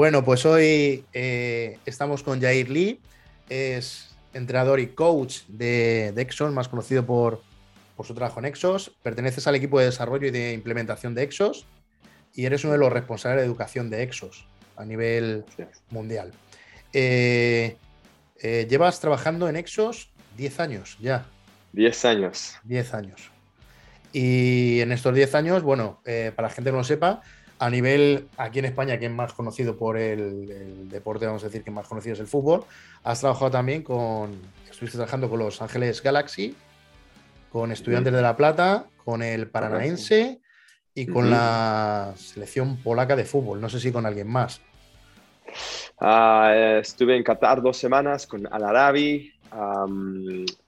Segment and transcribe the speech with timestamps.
[0.00, 2.98] Bueno, pues hoy eh, estamos con Jair Lee,
[3.50, 7.42] es entrenador y coach de, Exos, más conocido por,
[8.02, 8.96] su trabajo en Exos.
[9.02, 11.66] Perteneces al equipo de desarrollo y de implementación de Exos
[12.34, 14.46] y eres uno de los responsables de educación de Exos
[14.78, 15.44] a nivel
[15.90, 16.32] mundial.
[16.94, 17.76] Eh,
[18.38, 21.26] eh, llevas trabajando en Exos 10 años ya.
[21.74, 22.56] 10 años.
[22.64, 23.30] 10 años.
[24.14, 27.20] Y en estos 10 años, bueno, para la gente que no lo sepa,
[27.60, 31.62] a nivel, aquí en España, que es más conocido por el, deporte, vamos a decir
[31.62, 32.64] que más conocido es el fútbol,
[33.04, 34.30] has trabajado también con,
[34.70, 36.56] estuviste trabajando con Los Ángeles Galaxy,
[37.52, 40.40] con Estudiantes de La Plata, con el Paranaense
[40.94, 43.60] y con la selección polaca de fútbol.
[43.60, 44.62] No sé si con alguien más.
[46.00, 49.34] Ah, estuve en Qatar dos semanas con Al Arabi.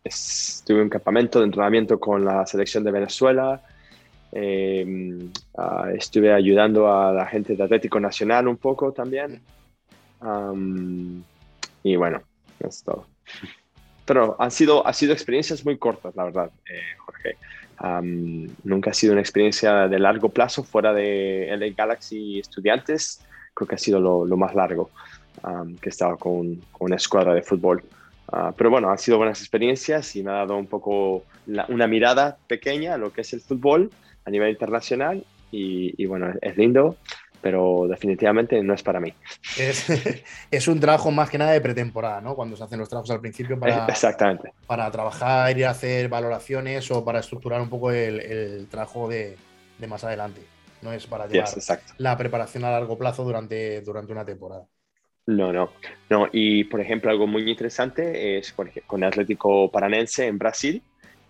[0.04, 3.62] estuve en un campamento de entrenamiento con la selección de Venezuela.
[4.32, 9.42] Eh, ah, estuve ayudando a la gente de Atlético Nacional un poco también.
[11.82, 12.22] y bueno,
[12.60, 13.06] es todo.
[14.04, 17.36] Pero han sido, han sido experiencias muy cortas, la verdad, eh, Jorge.
[18.64, 23.24] nunca ha sido una experiencia de largo plazo fuera de LA Galaxy Estudiantes.
[23.54, 24.90] Creo que ha sido lo, lo más largo
[25.80, 27.82] que he estado con, con, una escuadra de fútbol.
[28.28, 31.24] Ah, pero bueno, han sido buenas experiencias y me ha dado un poco
[31.68, 33.90] una mirada pequeña a lo que es el fútbol
[34.24, 36.96] a nivel internacional y, bueno, es lindo,
[37.42, 39.12] pero definitivamente no es para mí.
[40.50, 42.34] Es, un trabajo más que nada de pretemporada, ¿no?
[42.34, 44.52] Cuando se hacen los trabajos al principio para, Exactamente.
[44.66, 49.36] para trabajar, ir a hacer valoraciones o para estructurar un poco el, trabajo de,
[49.86, 50.42] más adelante.
[50.80, 51.48] No es para llevar
[51.98, 54.66] la preparación a largo plazo durante, durante una temporada.
[55.26, 55.70] No, no,
[56.10, 56.28] no.
[56.32, 60.82] Y por ejemplo, algo muy interesante es con el Atlético Paranense en Brasil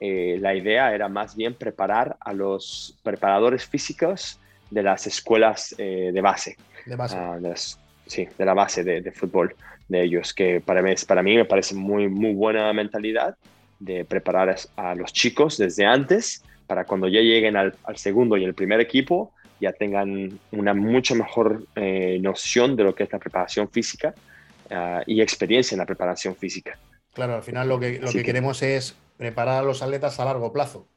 [0.04, 6.10] eh, la idea era más bien preparar a los preparadores físicos de las escuelas eh,
[6.12, 6.56] de base.
[6.84, 7.16] De base.
[7.16, 7.38] Ah,
[8.04, 9.54] sí, de la base de, fútbol
[9.86, 13.36] de ellos, que para mí, para mí me parece muy, muy buena mentalidad
[13.78, 18.54] de preparar a los chicos desde antes para cuando ya lleguen al, segundo y el
[18.54, 23.70] primer equipo ya tengan una mucho mejor eh, noción de lo que es la preparación
[23.70, 24.12] física
[24.68, 26.76] ah, y experiencia en la preparación física.
[27.14, 30.52] Claro, al final lo que, lo que, queremos es preparar a los atletas a largo
[30.52, 30.88] plazo.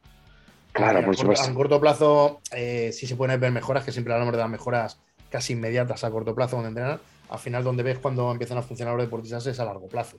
[0.71, 1.47] Claro, por supuesto.
[1.47, 4.99] A corto plazo eh, sí se pueden ver mejoras, que siempre hablamos de las mejoras
[5.29, 6.99] casi inmediatas a corto plazo donde entrenar.
[7.29, 10.17] Al final, donde ves cuando empiezan a funcionar los deportistas es a largo plazo.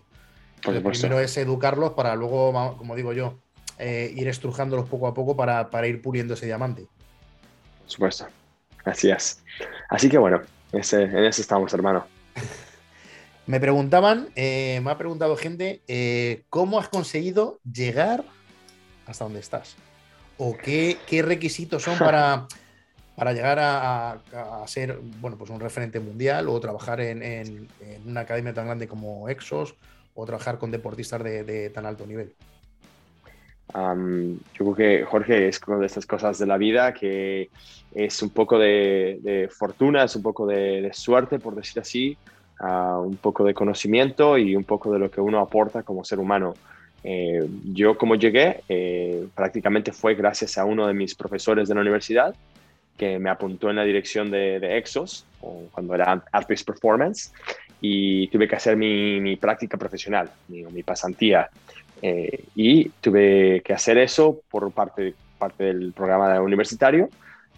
[0.64, 3.38] Lo primero es educarlos para luego, como digo yo,
[3.78, 6.86] eh, ir estrujándolos poco a poco para, ir puliendo ese diamante.
[7.82, 8.26] Por supuesto.
[8.84, 9.42] Así es.
[9.88, 10.42] Así que bueno,
[10.72, 11.00] en eso
[11.42, 12.06] estamos, hermano.
[13.46, 18.24] Me preguntaban, eh, me ha preguntado gente, eh, ¿cómo has conseguido llegar
[19.06, 19.76] hasta donde estás?
[20.36, 22.48] ¿O qué, requisitos son para,
[23.16, 24.18] para llegar a,
[24.66, 27.68] ser bueno, pues un referente mundial o trabajar en,
[28.04, 29.76] una academia tan grande como Exos
[30.14, 32.34] o trabajar con deportistas de, tan alto nivel?
[33.74, 37.50] yo creo que Jorge es una de estas cosas de la vida que
[37.94, 42.16] es un poco de, fortuna, es un poco de suerte, por decir así
[42.60, 46.54] un poco de conocimiento y un poco de lo que uno aporta como ser humano.
[47.04, 51.80] Eh, yo como llegué, eh, prácticamente fue gracias a uno de mis profesores de la
[51.80, 52.34] universidad
[52.96, 55.26] que me apuntó en la dirección de, Exos,
[55.70, 57.30] cuando era Artist Performance,
[57.80, 61.50] y tuve que hacer mi, práctica profesional, mi, mi pasantía.
[62.02, 67.08] Eh, y tuve que hacer eso por parte, parte del programa universitario,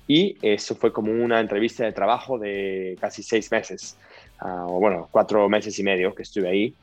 [0.06, 3.96] y eso fue como una entrevista de trabajo de casi seis meses.
[4.40, 6.74] O bueno, cuatro meses y medio que estuve ahí.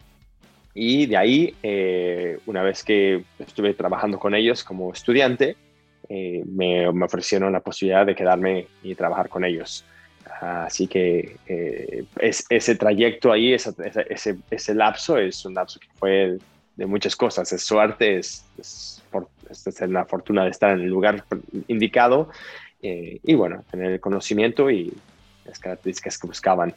[0.77, 5.56] Y de ahí, eh, una vez que estuve trabajando con ellos como estudiante,
[6.09, 9.85] eh, me, me, ofrecieron la posibilidad de quedarme y trabajar con ellos.
[10.41, 13.74] Así que eh, es, ese trayecto ahí, ese,
[14.09, 16.38] ese, ese, lapso, es un lapso que fue
[16.75, 17.53] de muchas cosas.
[17.53, 19.01] Es suerte, es, es,
[19.50, 21.24] es, la fortuna de estar en el lugar
[21.69, 22.30] indicado
[22.81, 24.94] y bueno, tener el conocimiento y
[25.45, 26.75] las características que buscaban.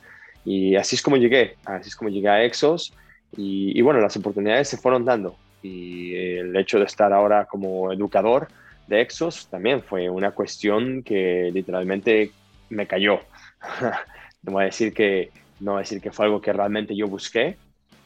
[0.48, 2.94] Y así es como llegué, así es como llegué a Exos.
[3.36, 5.36] Y, bueno, las oportunidades se fueron dando.
[5.62, 8.48] Y el hecho de estar ahora como educador
[8.86, 12.30] de Exos también fue una cuestión que literalmente
[12.70, 13.20] me cayó.
[14.42, 15.30] no voy a decir que,
[15.60, 17.58] no voy a decir que fue algo que realmente yo busqué.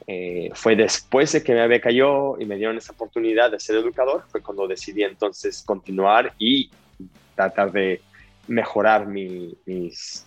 [0.08, 3.76] Eh, fue después de que me había caído y me dieron esa oportunidad de ser
[3.76, 6.70] educador, fue cuando decidí entonces continuar y
[7.36, 8.00] tratar de
[8.48, 10.26] mejorar mis,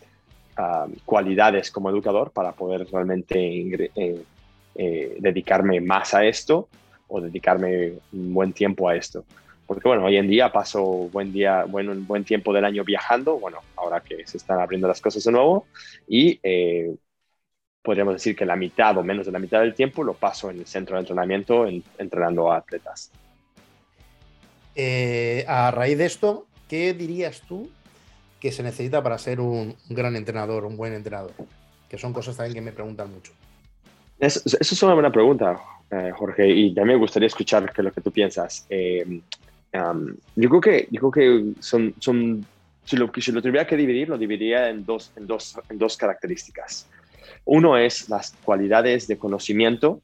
[1.04, 3.36] cualidades como educador para poder realmente
[3.96, 4.24] eh,
[4.76, 6.68] eh, dedicarme más a esto
[7.08, 9.26] o dedicarme un buen tiempo a esto.
[9.68, 13.40] Porque bueno, hoy en día paso buen día, bueno, un buen tiempo del año viajando,
[13.40, 15.66] bueno, ahora que se están abriendo las cosas de nuevo,
[16.08, 16.96] y eh,
[17.82, 20.60] podríamos decir que la mitad o menos de la mitad del tiempo lo paso en
[20.60, 21.68] el centro de entrenamiento
[21.98, 23.12] entrenando a atletas.
[25.48, 27.70] A raíz de esto, ¿qué dirías tú
[28.46, 31.32] que se necesita para ser un, gran entrenador, un buen entrenador?
[31.90, 33.34] Que son cosas también que me preguntan mucho.
[34.20, 35.60] Eso, es una buena pregunta,
[35.90, 38.68] eh, Jorge, y también me gustaría escuchar qué lo que tú piensas.
[38.70, 39.20] Eh,
[40.36, 42.46] yo creo que, yo creo que son, son
[42.84, 45.98] si, lo, si lo tuviera que dividir, lo dividiría en dos, en dos, en dos
[45.98, 46.88] características.
[47.46, 50.02] Uno es las cualidades de conocimiento,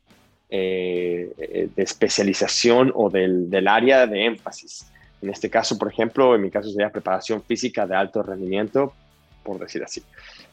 [0.50, 4.91] eh, de especialización o del, del, área de énfasis.
[5.22, 8.94] En este caso, por ejemplo, en mi caso sería preparación física de alto rendimiento,
[9.44, 10.02] por decir así.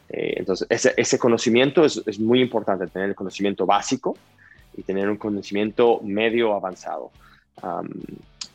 [0.09, 4.17] Eh, entonces, ese, ese conocimiento es, es, muy importante, tener el conocimiento básico
[4.75, 7.11] y tener un conocimiento medio avanzado.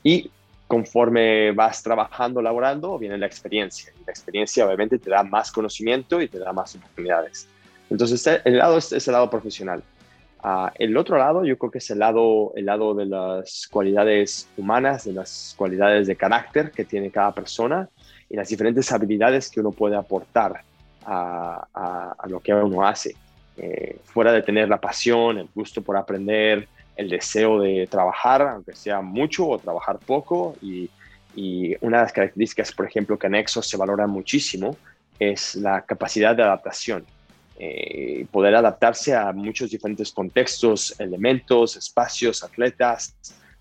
[0.03, 0.31] y
[0.67, 3.93] conforme vas trabajando, laborando, viene la experiencia.
[4.01, 7.47] Y la experiencia obviamente te da más conocimiento y te da más oportunidades.
[7.91, 9.83] Entonces, este, el lado es, el lado profesional.
[10.45, 14.47] Uh, el otro lado, yo creo que es el lado, el lado de las cualidades
[14.59, 17.89] humanas, de las cualidades de carácter que tiene cada persona
[18.29, 20.61] y las diferentes habilidades que uno puede aportar
[21.07, 23.15] a, lo que uno hace.
[23.57, 28.75] Eh, fuera de tener la pasión, el gusto por aprender, el deseo de trabajar, aunque
[28.75, 30.57] sea mucho o trabajar poco.
[30.61, 30.91] Y,
[31.81, 34.77] una de las características, por ejemplo, que en Exos se valora muchísimo
[35.19, 37.05] es la capacidad de adaptación.
[37.57, 43.15] Eh, poder adaptarse a muchos diferentes contextos, elementos, espacios, atletas,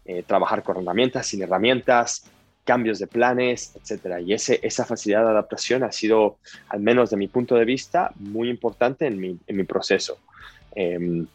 [0.05, 2.25] eh, trabajar con herramientas, sin herramientas,
[2.63, 4.19] cambios de planes, etcétera.
[4.19, 6.37] Y esa facilidad de adaptación ha sido,
[6.69, 10.17] al menos de mi punto de vista, muy importante en mi, en mi proceso.
[10.75, 11.27] Em,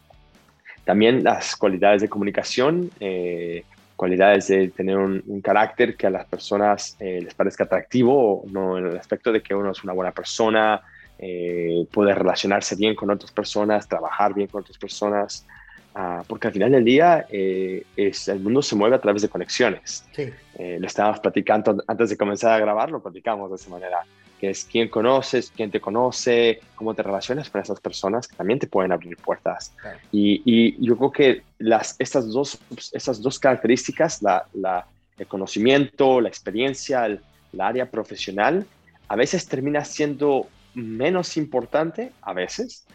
[0.83, 3.63] también las cualidades de comunicación, eh,
[3.95, 8.87] cualidades de tener un, carácter que a las personas eh, les parezca atractivo, no en
[8.87, 10.81] el aspecto de que uno es una buena persona,
[11.19, 15.45] eh, puede relacionarse bien con otras personas, trabajar bien con otras personas,
[15.93, 20.05] ah, porque al final del día es, el mundo se mueve a través de conexiones.
[20.15, 20.31] Sí.
[20.57, 23.99] lo estábamos platicando antes de comenzar a grabar, lo platicamos de esa manera
[24.39, 28.57] que es quién conoces, quién te conoce, cómo te relacionas con esas personas que también
[28.57, 29.73] te pueden abrir puertas.
[30.11, 32.57] Y, y, yo creo que las, estas, dos,
[32.93, 34.87] estas dos características, la, la,
[35.17, 37.19] el conocimiento, la experiencia, el,
[37.51, 38.65] la área profesional,
[39.07, 42.85] a veces termina siendo menos importante, a veces,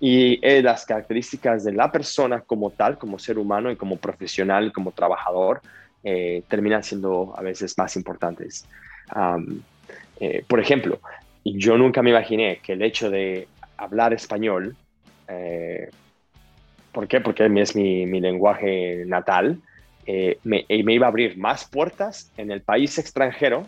[0.00, 4.72] y eh, las características de la persona como tal, como ser humano y como profesional,
[4.72, 5.60] como trabajador,
[6.04, 8.64] eh, terminan siendo a veces más importantes.
[10.20, 11.00] Eh, por ejemplo,
[11.44, 14.76] yo nunca me imaginé que el hecho de hablar español,
[15.28, 15.90] eh,
[16.92, 17.20] ¿por qué?
[17.20, 19.60] Porque es mi, lenguaje natal,
[20.06, 23.66] eh, me, iba a abrir más puertas en el país extranjero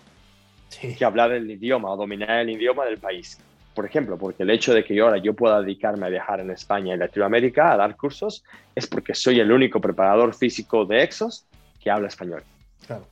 [0.79, 3.39] que hablar el idioma o dominar el idioma del país.
[3.75, 6.51] Por ejemplo, porque el hecho de que yo ahora yo pueda dedicarme a viajar en
[6.51, 8.45] España y Latinoamérica a dar cursos
[8.75, 11.47] es porque soy el único preparador físico de Exos
[11.83, 12.43] que habla español.
[12.87, 13.07] Claro.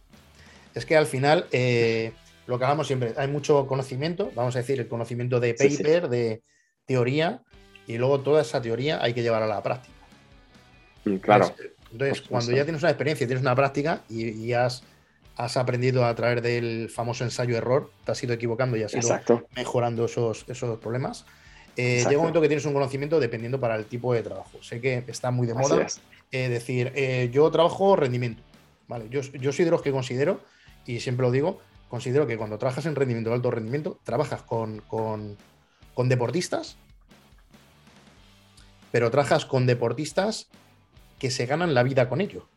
[0.74, 1.46] Es que al final
[2.48, 6.42] lo que hablamos siempre, hay mucho conocimiento, vamos a decir, el conocimiento de paper, de
[6.86, 7.42] teoría,
[7.86, 9.94] y luego toda esa teoría hay que llevar a la práctica.
[11.04, 11.54] Mm, claro.
[11.92, 14.82] Entonces, cuando ya tienes una experiencia, tienes una práctica y, has,
[15.38, 20.04] has, aprendido a través del famoso ensayo-error, te has ido equivocando y has ido mejorando
[20.04, 21.24] esos, esos problemas.
[21.76, 24.62] Eh, llega un momento que tienes un conocimiento dependiendo para el tipo de trabajo.
[24.62, 25.86] Sé que está muy de moda
[26.32, 28.42] eh, decir, eh, yo trabajo rendimiento.
[28.88, 30.40] Vale, yo, yo soy de los que considero,
[30.86, 34.82] y siempre lo digo, considero que cuando trabajas en rendimiento de alto rendimiento, trabajas con,
[35.96, 36.76] deportistas,
[38.90, 40.48] pero trabajas con deportistas
[41.18, 42.48] que se ganan la vida con ello.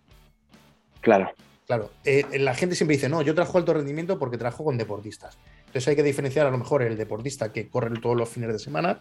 [1.01, 1.31] Claro.
[1.71, 1.89] Claro.
[2.03, 5.37] Eh, la gente siempre dice, no, yo trabajo alto rendimiento porque trabajo con deportistas.
[5.59, 8.59] Entonces hay que diferenciar a lo mejor el deportista que corre todos los fines de
[8.59, 8.99] semana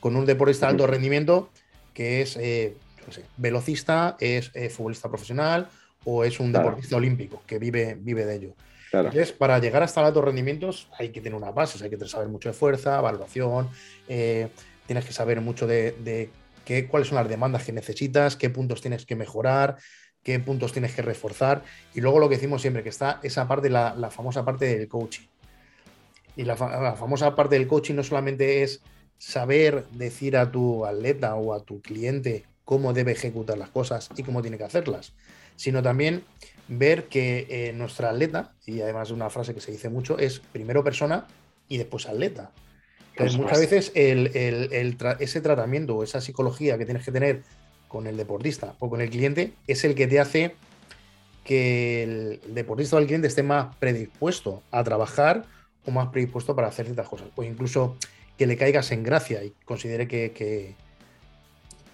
[0.00, 1.48] con un deportista de alto rendimiento
[1.94, 2.76] que es, eh,
[3.38, 5.70] velocista, es eh, futbolista profesional
[6.04, 8.54] o es un deportista olímpico que vive, vive de ello.
[8.92, 12.50] Entonces, para llegar hasta altos rendimientos hay que tener unas bases, hay que saber mucho
[12.50, 13.70] de fuerza, evaluación,
[14.08, 14.48] eh,
[14.86, 16.28] tienes que saber mucho de,
[16.66, 19.78] qué, cuáles son las demandas que necesitas, qué puntos tienes que mejorar,
[20.22, 21.64] qué puntos tienes que reforzar.
[21.94, 24.88] Y luego lo que decimos siempre, que está esa parte, la, la famosa parte del
[24.88, 25.26] coaching.
[26.36, 28.80] Y la, la, famosa parte del coaching no solamente es
[29.18, 34.22] saber decir a tu atleta o a tu cliente cómo debe ejecutar las cosas y
[34.22, 35.12] cómo tiene que hacerlas,
[35.56, 36.24] sino también
[36.68, 40.84] ver que eh, nuestra atleta, y además una frase que se dice mucho, es primero
[40.84, 41.26] persona
[41.68, 42.52] y después atleta.
[43.10, 47.42] Entonces, muchas veces ese tratamiento o esa psicología que tienes que tener
[47.90, 50.54] con el deportista o con el cliente es el que te hace
[51.44, 55.44] que el deportista o el cliente esté más predispuesto a trabajar
[55.84, 57.28] o más predispuesto para hacer ciertas cosas.
[57.34, 57.96] O incluso
[58.38, 60.76] que le caigas en gracia y considere que,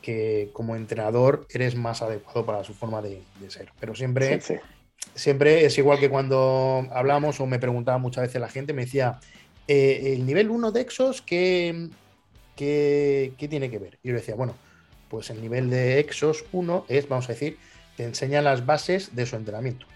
[0.02, 3.72] que, como entrenador eres más adecuado para su forma de, ser.
[3.80, 4.40] Pero siempre,
[5.14, 9.18] siempre es igual que cuando hablamos o me preguntaba muchas veces la gente, me decía,
[9.66, 11.88] eh, el nivel 1 de Exos, ¿qué,
[12.54, 13.98] qué, qué tiene que ver?
[14.02, 14.54] Y yo le decía, bueno,
[15.08, 17.58] pues el nivel de Exos 1 es, vamos a decir,
[17.96, 19.86] te enseña las bases de su entrenamiento.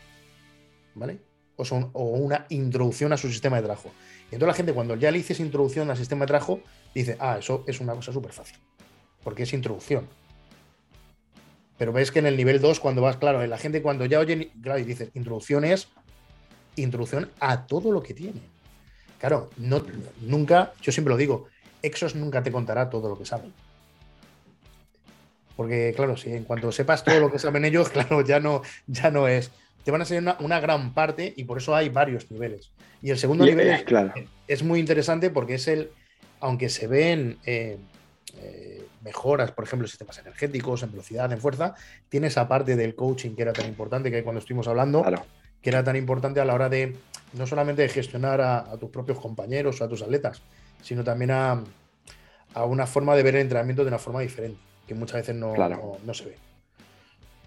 [0.95, 1.19] ¿Vale?
[1.57, 3.91] O, son, o una introducción a su sistema de trabajo.
[4.31, 6.61] Y entonces la gente cuando ya le dices introducción al sistema de trabajo,
[6.95, 8.59] dice, ah, eso es una cosa súper fácil
[9.23, 10.09] porque es introducción.
[11.79, 14.51] Pero ves que en el nivel 2, cuando vas, claro, la gente cuando ya oye,
[14.63, 15.89] claro, y dices, introducción es
[16.77, 18.41] introducción a todo lo que tiene.
[19.19, 19.85] Claro, no,
[20.21, 21.47] nunca, yo siempre lo digo,
[21.83, 23.53] Exos nunca te contará todo lo que saben.
[25.57, 29.11] Porque, claro, si en cuanto sepas todo lo que saben ellos, claro, ya no, ya
[29.11, 29.51] no es.
[29.85, 32.71] Te van a ser una, gran parte y por eso hay varios niveles.
[33.03, 34.13] Y el segundo nivel es, claro.
[34.47, 35.91] es, muy interesante porque es el,
[36.41, 37.79] aunque se ven eh,
[38.43, 41.75] eh, mejoras, por ejemplo, en sistemas energéticos, en velocidad, en fuerza,
[42.09, 45.03] tiene esa parte del coaching que era tan importante que cuando estuvimos hablando,
[45.63, 46.97] que era tan importante a la hora de
[47.33, 50.43] no solamente de gestionar a, tus propios compañeros o a tus atletas,
[50.83, 51.63] sino también a,
[52.67, 55.55] una forma de ver el entrenamiento de una forma diferente, que muchas veces no,
[56.05, 56.37] no, se ve.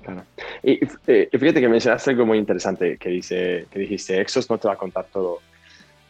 [0.01, 0.23] Claro.
[0.63, 4.69] Y, eh, fíjate que mencionaste algo muy interesante que, dice, que dijiste, Exos no te
[4.69, 5.41] va a contar todo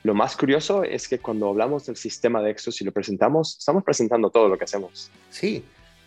[0.03, 3.83] lo más curioso es que cuando hablamos del sistema de Exos y lo presentamos, estamos
[3.83, 5.09] presentando todo lo que hacemos.
[5.31, 5.63] Sí,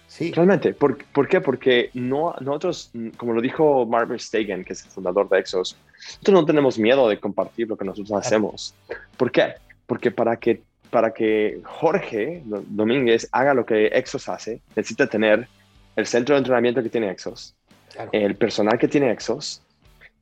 [0.06, 0.30] sí.
[0.32, 0.74] Realmente.
[0.74, 1.40] ¿Por, qué?
[1.40, 6.40] Porque no, nosotros, como lo dijo Marvin Stegen, que es el fundador de Exos, nosotros
[6.40, 8.74] no tenemos miedo de compartir lo que nosotros hacemos.
[9.16, 9.54] ¿Por qué?
[9.86, 10.62] Porque para que,
[10.96, 15.46] para que Jorge Domínguez haga lo que Exos hace, necesita tener
[15.94, 17.54] el centro de entrenamiento que tiene Exos,
[18.12, 19.60] el personal que tiene Exos,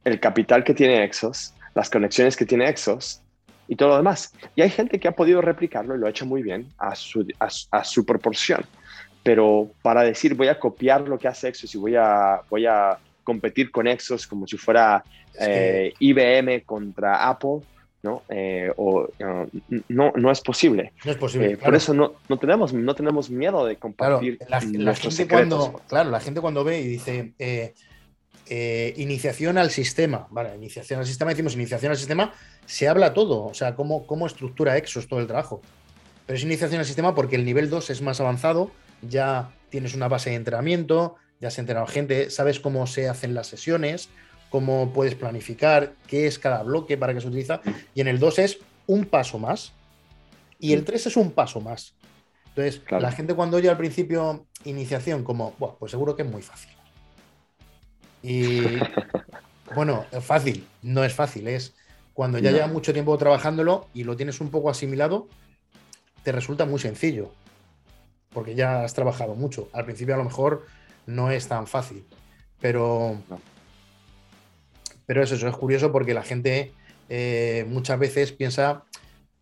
[0.05, 3.23] el capital que tiene Exos, las conexiones que tiene Exos
[3.69, 4.35] y todo lo demás.
[4.57, 7.25] Y hay gente que ha podido replicarlo y lo ha hecho muy bien a su,
[7.39, 8.65] a, su proporción.
[9.23, 12.99] Pero para decir voy a copiar lo que hace Exos y voy a, voy a
[13.23, 15.05] competir con Exos como si fuera
[15.39, 17.61] eh, IBM contra Apple,
[18.05, 18.23] ¿no?
[18.29, 19.09] Eh, o,
[19.89, 20.93] no, no es posible.
[21.05, 21.53] No es posible.
[21.53, 25.81] Eh, por eso no, no, tenemos, no tenemos miedo de compartir claro, la, gente Cuando,
[25.89, 27.33] claro, la gente cuando ve y dice
[28.47, 30.27] eh, iniciación al sistema.
[30.31, 32.35] Vale, iniciación al sistema, decimos iniciación al sistema,
[32.67, 35.63] se habla todo, o sea, cómo, cómo estructura Exos todo el trabajo.
[36.27, 38.71] Pero es iniciación al sistema porque el nivel 2 es más avanzado,
[39.01, 43.33] ya tienes una base de entrenamiento, ya se ha entrenado gente, sabes cómo se hacen
[43.35, 44.11] las sesiones,
[44.55, 47.61] cómo puedes planificar, qué es cada bloque para que se utiliza.
[47.93, 49.73] Y en el 2 es un paso más.
[50.61, 51.97] Y el 3 es un paso más.
[52.51, 56.71] Entonces, la gente cuando oye al principio iniciación como, pues seguro que es muy fácil.
[58.23, 58.61] Y
[59.75, 61.75] bueno, es fácil, no es fácil, es
[62.13, 65.27] cuando ya lleva mucho tiempo trabajándolo y lo tienes un poco asimilado,
[66.23, 67.33] te resulta muy sencillo,
[68.33, 69.69] porque ya has trabajado mucho.
[69.73, 70.65] Al principio a lo mejor
[71.07, 72.07] no es tan fácil,
[72.61, 73.19] pero,
[75.07, 76.73] pero eso, eso es curioso porque la gente
[77.09, 78.85] eh, muchas veces piensa,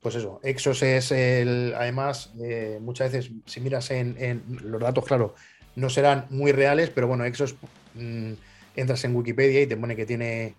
[0.01, 5.35] pues eso, Exos es el, además, eh, muchas veces si miras en, los datos, claro,
[5.77, 7.55] no serán muy reales, pero bueno, Exos...
[7.95, 8.33] Mm,
[8.77, 10.55] entras en Wikipedia y te pone que tiene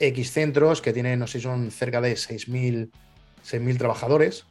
[0.00, 4.44] X centros, que tiene, no sé, son cerca de 6.000 trabajadores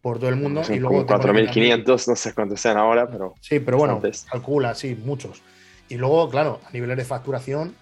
[0.00, 0.62] por todo el mundo.
[0.68, 3.34] y luego 4.500, no sé cuántos sean ahora, pero...
[3.40, 4.00] Sí, pero bueno,
[4.30, 5.42] calcula, sí, muchos.
[5.88, 7.74] Y luego, claro, a niveles de facturación,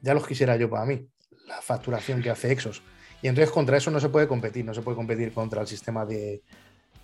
[0.00, 1.06] ya los quisiera yo para mí,
[1.46, 2.82] la facturación que hace Exos.
[3.22, 6.06] Y entonces contra eso no se puede competir, no se puede competir contra el sistema
[6.06, 6.42] de,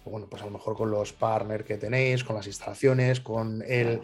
[0.05, 4.01] bueno, pues a lo mejor con los partners que tenéis, con las instalaciones, con el,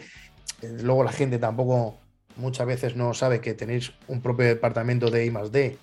[0.62, 1.98] Luego la gente tampoco
[2.36, 5.78] muchas veces no sabe que tenéis un propio departamento de I D,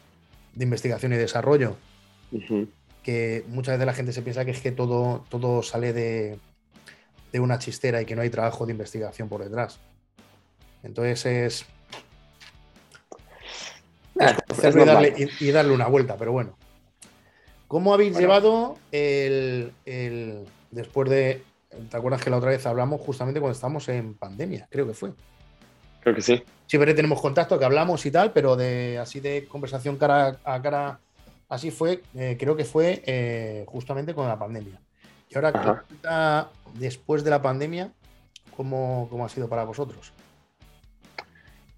[0.53, 1.77] de investigación y desarrollo,
[3.03, 6.39] que muchas veces la gente se piensa que es que todo, todo sale de,
[7.39, 9.79] una chistera y que no hay trabajo de investigación por detrás.
[10.81, 11.65] Entonces es...
[15.39, 16.57] Y, darle, una vuelta, pero bueno.
[17.67, 19.71] ¿Cómo habéis llevado el,
[20.71, 21.43] después de
[21.89, 24.67] ¿Te acuerdas que la otra vez hablamos justamente cuando estábamos en pandemia?
[24.69, 25.11] Creo que fue.
[26.01, 26.43] Creo que sí.
[26.65, 30.99] Siempre tenemos contacto, que hablamos y tal, pero de así de conversación cara a cara,
[31.49, 34.79] así fue, eh, creo que fue eh, justamente con la pandemia.
[35.29, 37.91] Y ahora, después de la pandemia,
[38.55, 40.13] ¿cómo, ¿cómo ha sido para vosotros?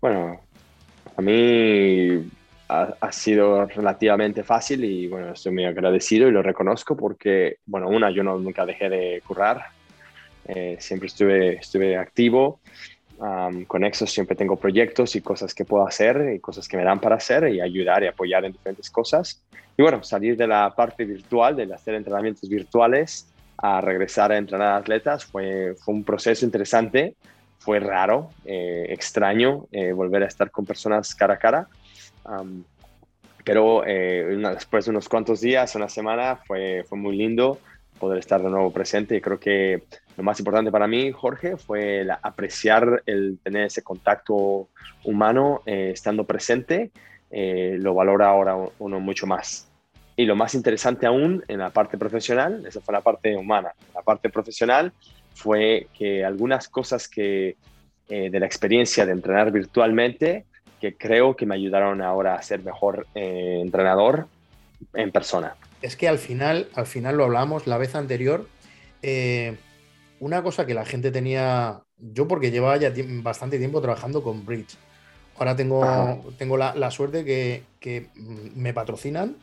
[0.01, 0.39] Bueno,
[1.19, 2.31] a mí
[2.69, 8.09] ha, sido relativamente fácil y bueno, estoy muy agradecido y lo reconozco porque, bueno, una,
[8.09, 9.65] yo no, nunca dejé de currar,
[10.47, 12.61] eh, siempre estuve, estuve activo.
[13.67, 17.01] Con Exos siempre tengo proyectos y cosas que puedo hacer y cosas que me dan
[17.01, 19.43] para hacer y ayudar y apoyar en diferentes cosas.
[19.77, 24.75] Y bueno, salir de la parte virtual, de hacer entrenamientos virtuales, a regresar a entrenar
[24.75, 27.17] atletas fue, fue un proceso interesante,
[27.59, 31.67] fue raro, eh, extraño eh, volver a estar con personas cara a cara.
[33.43, 37.59] pero eh, después de unos cuantos días, una semana, fue, fue muy lindo
[37.99, 39.83] poder estar de nuevo presente y creo que
[40.17, 44.67] lo más importante para mí, Jorge, fue apreciar el tener ese contacto
[45.03, 46.91] humano eh, estando presente.
[47.31, 49.69] Eh, lo valora ahora uno mucho más.
[50.15, 53.71] Y lo más interesante aún en la parte profesional, esa fue la parte humana.
[53.95, 54.91] La parte profesional
[55.39, 57.57] fue que algunas cosas que
[58.09, 60.45] eh, de la experiencia de entrenar virtualmente,
[60.79, 64.27] que creo que me ayudaron ahora a ser mejor entrenador
[64.93, 65.55] en persona.
[65.81, 68.47] Es que al final, al final lo hablamos la vez anterior
[70.19, 72.91] una cosa que la gente tenía, yo porque llevaba ya
[73.23, 74.75] bastante tiempo trabajando con Bridge.
[75.37, 79.37] Ahora tengo, tengo la, suerte que, mm, me patrocinan.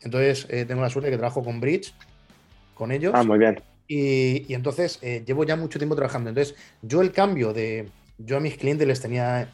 [0.00, 1.94] Entonces eh, tengo la suerte que trabajo con Bridge,
[2.74, 3.12] con ellos.
[3.14, 3.60] Ah, muy bien.
[3.86, 6.30] Y, entonces eh, llevo ya mucho tiempo trabajando.
[6.30, 7.88] Entonces, yo el cambio de.
[8.18, 9.52] Yo a mis clientes les tenía,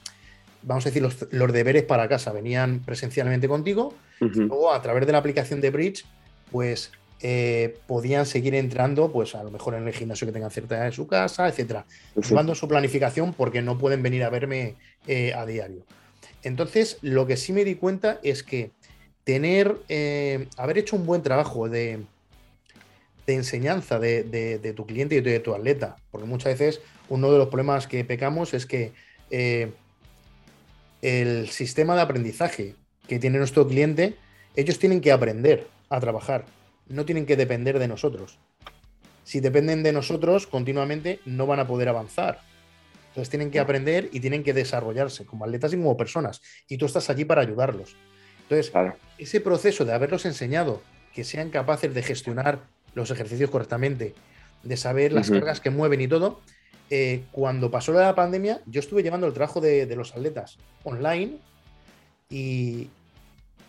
[0.63, 2.33] vamos a decir, los, deberes para casa.
[2.33, 3.95] Venían presencialmente contigo.
[4.21, 6.05] Luego, a través de la aplicación de Bridge,
[6.51, 10.85] pues eh, podían seguir entrando, pues a lo mejor en el gimnasio que tengan cerca
[10.85, 11.85] de su casa, etcétera,
[12.17, 15.85] llevando su planificación porque no pueden venir a verme eh, a diario.
[16.43, 18.71] Entonces, lo que sí me di cuenta es que
[19.25, 22.01] tener, eh, haber hecho un buen trabajo de,
[23.35, 27.87] enseñanza de, tu cliente y de tu atleta, porque muchas veces uno de los problemas
[27.87, 28.93] que pecamos es que
[31.03, 32.75] el sistema de aprendizaje
[33.09, 34.17] que tiene nuestro cliente,
[34.57, 36.45] ellos tienen que aprender a trabajar
[36.91, 38.39] no tienen que depender de nosotros.
[39.25, 42.41] Si dependen de nosotros continuamente, no van a poder avanzar.
[43.09, 46.43] Entonces tienen que aprender y tienen que desarrollarse como atletas y como personas.
[46.69, 47.97] Y tú estás allí para ayudarlos.
[48.43, 48.73] Entonces,
[49.19, 50.83] ese proceso de haberlos enseñado
[51.15, 52.61] que sean capaces de gestionar
[52.95, 54.15] los ejercicios correctamente,
[54.63, 56.41] de saber las cargas que mueven y todo,
[56.91, 61.39] eh, cuando pasó la pandemia, yo estuve llevando el trabajo de, de los atletas online
[62.29, 62.89] y,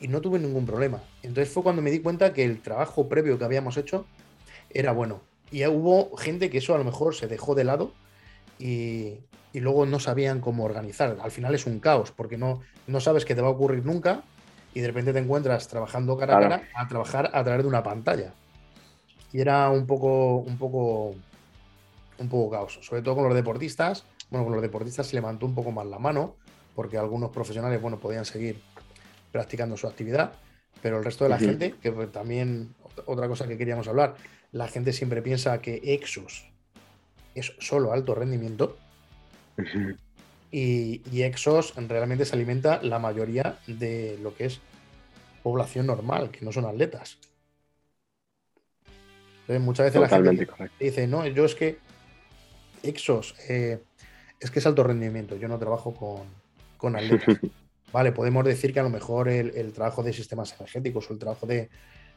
[0.01, 1.01] y no tuve ningún problema.
[1.21, 4.05] Entonces fue cuando me di cuenta que el trabajo previo que habíamos hecho
[4.71, 5.21] era bueno.
[5.51, 7.93] Y hubo gente que eso a lo mejor se dejó de lado
[8.57, 9.19] y,
[9.53, 11.17] luego no sabían cómo organizar.
[11.21, 14.23] Al final es un caos porque no, no sabes qué te va a ocurrir nunca
[14.73, 17.83] y de repente te encuentras trabajando cara a cara a trabajar a través de una
[17.83, 18.33] pantalla.
[19.33, 21.15] Y era un poco, un poco,
[22.17, 24.05] un poco caos, sobre todo con los deportistas.
[24.29, 26.35] Bueno, con los deportistas se levantó un poco más la mano
[26.75, 28.61] porque algunos profesionales, bueno, podían seguir
[29.31, 30.33] practicando su actividad,
[30.81, 32.73] pero el resto de la gente, que también
[33.05, 34.15] otra cosa que queríamos hablar,
[34.51, 36.45] la gente siempre piensa que Exos
[37.35, 38.77] es solo alto rendimiento
[40.51, 44.59] y, Exos realmente se alimenta la mayoría de lo que es
[45.43, 47.17] población normal, que no son atletas.
[49.59, 50.47] Muchas veces la gente
[50.79, 51.77] dice, no, yo es que
[52.83, 53.79] Exos eh,
[54.39, 56.21] es que es alto rendimiento, yo no trabajo con,
[56.77, 57.37] con atletas.
[57.93, 61.45] Vale, podemos decir que a lo mejor el, trabajo de sistemas energéticos o el trabajo
[61.45, 61.69] de,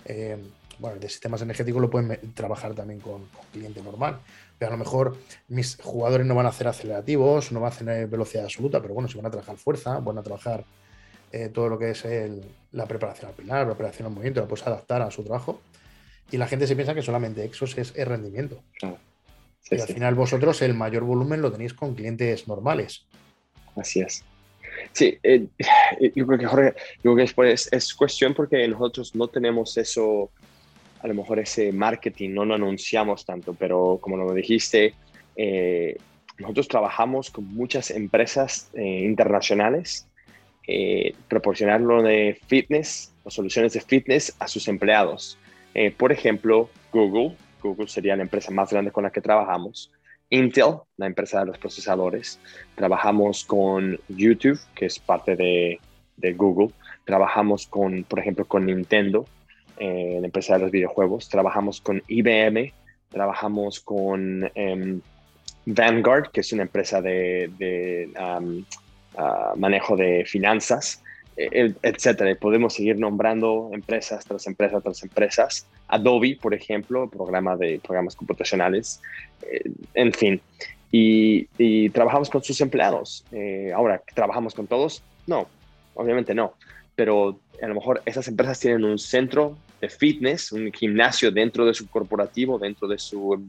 [0.05, 0.39] eh,
[0.79, 4.21] bueno, de sistemas energéticos lo pueden trabajar también con, cliente normal.
[4.57, 5.17] Pero a lo mejor
[5.49, 9.09] mis jugadores no van a hacer acelerativos, no van a hacer velocidad absoluta, pero bueno,
[9.09, 10.65] si van a trabajar fuerza, van a trabajar
[11.33, 12.07] eh, todo lo que es
[12.71, 15.61] la preparación al pilar, la preparación al movimiento, lo puedes adaptar a su trabajo.
[16.31, 18.63] Y la gente se piensa que solamente Exos es, el rendimiento.
[19.71, 23.07] y al final vosotros el mayor volumen lo tenéis con clientes normales.
[23.77, 24.25] Así es.
[24.93, 25.47] Sí, eh,
[26.15, 30.31] yo creo que Jorge, yo creo que es, es, cuestión porque nosotros no tenemos eso,
[31.01, 34.95] a lo mejor ese marketing, no lo anunciamos tanto, pero como lo dijiste,
[35.37, 35.97] eh,
[36.39, 40.09] nosotros trabajamos con muchas empresas eh, internacionales,
[41.29, 45.39] proporcionarlo de fitness o soluciones de fitness a sus empleados.
[45.97, 49.91] Por ejemplo, Google, Google sería la empresa más grande con la que trabajamos.
[50.31, 52.41] Intel, la empresa de los procesadores.
[52.75, 55.79] Trabajamos con YouTube, que es parte de,
[56.35, 56.73] Google.
[57.05, 59.27] Trabajamos con, por ejemplo, con Nintendo,
[59.79, 61.29] eh, la empresa de los videojuegos.
[61.29, 62.73] Trabajamos con IBM.
[63.11, 65.01] Trabajamos con em,
[65.67, 68.41] Vanguard, que es una empresa de, ah,
[69.57, 71.04] manejo de finanzas,
[71.37, 72.35] etcétera.
[72.37, 75.67] podemos seguir nombrando empresas tras empresas tras empresas.
[75.89, 79.01] Adobe, por ejemplo, programa de programas computacionales,
[79.43, 80.41] eh, en fin.
[80.91, 83.25] Y, trabajamos con sus empleados.
[83.33, 85.03] Eh, ahora, ¿trabajamos con todos?
[85.27, 85.49] No,
[85.95, 86.55] obviamente no.
[86.95, 91.75] Pero a lo mejor esas empresas tienen un centro de fitness, un gimnasio dentro de
[91.75, 93.43] su corporativo, dentro de su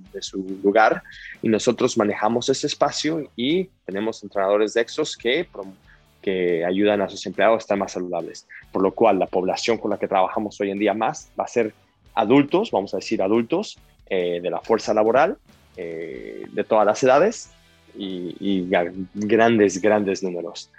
[0.64, 1.04] lugar,
[1.44, 5.48] y nosotros manejamos ese espacio y tenemos entrenadores de Exos que,
[6.26, 8.48] que ayudan a sus empleados a estar más saludables.
[8.72, 11.48] Por lo cual, la población con la que trabajamos hoy en día más va a
[11.48, 11.72] ser
[12.16, 13.78] adultos, vamos a decir adultos,
[14.10, 15.38] eh, de la fuerza laboral,
[15.78, 17.52] eh, de todas las edades
[17.96, 18.68] y,
[19.14, 20.72] grandes, grandes números.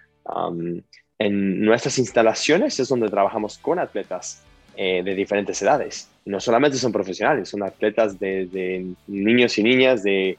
[1.19, 4.43] en nuestras instalaciones es donde trabajamos con atletas
[4.75, 6.09] eh, de diferentes edades.
[6.25, 10.39] no solamente son profesionales, son atletas de, niños y niñas de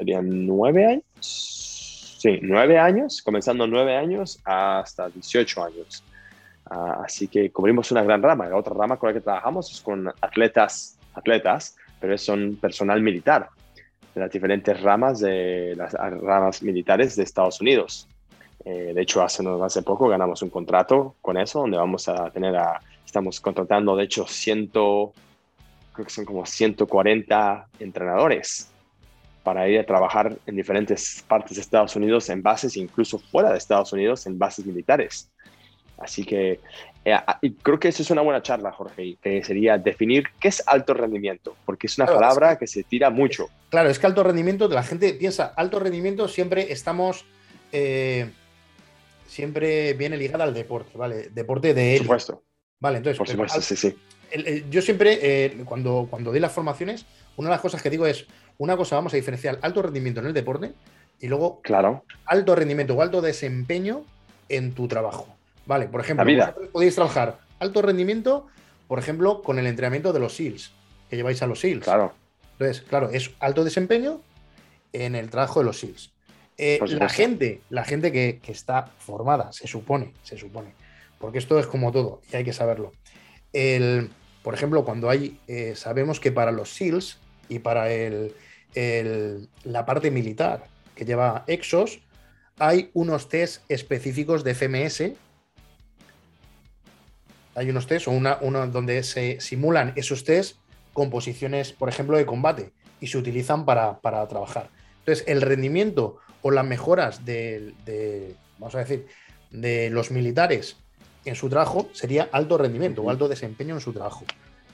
[0.00, 1.69] nueve años.
[2.20, 6.04] Sí, nueve años, comenzando nueve años hasta 18 años.
[6.66, 8.46] Ah, así que cubrimos una gran rama.
[8.46, 13.48] La otra rama con la que trabajamos es con atletas, atletas, pero son personal militar
[14.14, 18.06] de las diferentes ramas de las ramas militares de Estados Unidos.
[18.66, 22.54] Eh, de hecho, hace, hace poco ganamos un contrato con eso, donde vamos a tener
[22.54, 25.14] a, estamos contratando, de hecho, ciento,
[25.94, 28.70] creo que son como 140 entrenadores
[29.42, 33.58] para ir a trabajar en diferentes partes de Estados Unidos en bases, incluso fuera de
[33.58, 35.30] Estados Unidos en bases militares.
[36.00, 36.60] Así que
[37.04, 37.16] eh,
[37.62, 41.56] creo que eso es una buena charla, Jorge, que sería definir qué es alto rendimiento,
[41.64, 43.48] porque es una palabra que, se tira mucho.
[43.68, 47.26] Claro, es que alto rendimiento, la gente piensa, alto rendimiento siempre estamos,
[47.72, 48.30] eh,
[49.26, 51.28] siempre viene ligada al deporte, ¿vale?
[51.30, 52.42] Deporte de Por supuesto.
[52.80, 53.18] Vale, entonces.
[53.18, 53.94] Por supuesto, sí, sí.
[54.70, 57.04] yo siempre, eh, cuando, cuando doy las formaciones,
[57.36, 58.26] una de las cosas que digo es,
[58.60, 60.72] una cosa vamos a diferenciar alto rendimiento en el deporte
[61.18, 62.04] y luego claro.
[62.26, 64.04] alto rendimiento o alto desempeño
[64.50, 65.26] en tu trabajo.
[65.64, 66.26] Vale, por ejemplo,
[66.70, 68.48] podéis trabajar alto rendimiento,
[68.86, 70.72] por ejemplo, con el entrenamiento de los SEALs,
[71.08, 71.84] que lleváis a los SEALs.
[71.84, 72.12] Claro.
[72.52, 74.20] Entonces, claro, es alto desempeño
[74.92, 76.12] en el trabajo de los SEALs.
[76.58, 80.74] Eh, la gente, la gente que, está formada, se supone, se supone,
[81.18, 82.92] porque esto es como todo y hay que saberlo.
[83.54, 84.10] El,
[84.42, 87.18] por ejemplo, cuando hay, eh, sabemos que para los SEALs
[87.48, 88.34] y para el,
[88.74, 92.00] la parte militar que lleva Exos,
[92.58, 95.12] hay unos test específicos de FMS
[97.54, 100.56] hay unos test o una, donde se simulan esos test
[100.92, 104.70] con posiciones, por ejemplo, de combate y se utilizan para, trabajar.
[105.00, 109.06] Entonces, el rendimiento o las mejoras de, vamos a decir,
[109.50, 110.76] de los militares
[111.24, 114.24] en su trabajo sería alto rendimiento o alto desempeño en su trabajo.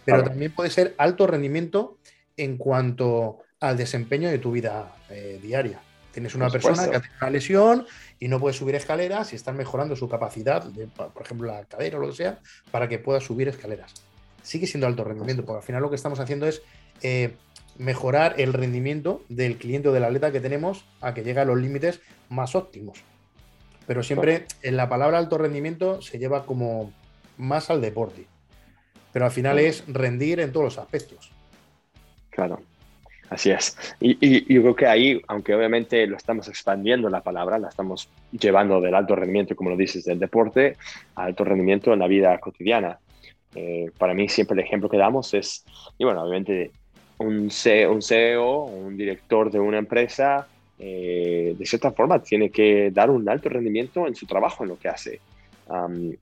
[0.04, 1.98] Pero también puede ser alto rendimiento
[2.37, 5.81] en cuanto al desempeño de tu vida eh, diaria.
[6.12, 7.87] Tienes una persona que ha tenido una lesión
[8.19, 11.99] y no puede subir escaleras y están mejorando su capacidad, de, por ejemplo, la cadera
[11.99, 12.38] o lo que sea,
[12.71, 13.92] para que pueda subir escaleras.
[14.42, 16.62] Sigue siendo alto rendimiento, porque al final lo que estamos haciendo es
[17.03, 17.35] eh,
[17.77, 21.59] mejorar el rendimiento del cliente o del atleta que tenemos a que llegue a los
[21.59, 23.03] límites más óptimos.
[23.87, 26.92] Pero siempre en la palabra alto rendimiento se lleva como
[27.37, 28.27] más al deporte.
[29.12, 31.31] Pero al final es rendir en todos los aspectos.
[32.31, 32.61] Claro.
[33.28, 33.76] Así es.
[34.00, 38.80] Y, yo creo que ahí, aunque obviamente lo estamos expandiendo la palabra, la estamos llevando
[38.80, 40.76] del alto rendimiento, como lo dices, del deporte,
[41.14, 42.98] a alto rendimiento en la vida cotidiana.
[43.54, 45.64] Eh, para mí siempre el ejemplo que damos es,
[45.98, 46.70] y bueno, obviamente
[47.18, 50.46] un CEO, un, CEO, un director de una empresa,
[50.78, 54.78] eh, de cierta forma tiene que dar un alto rendimiento en su trabajo, en lo
[54.78, 55.20] que hace.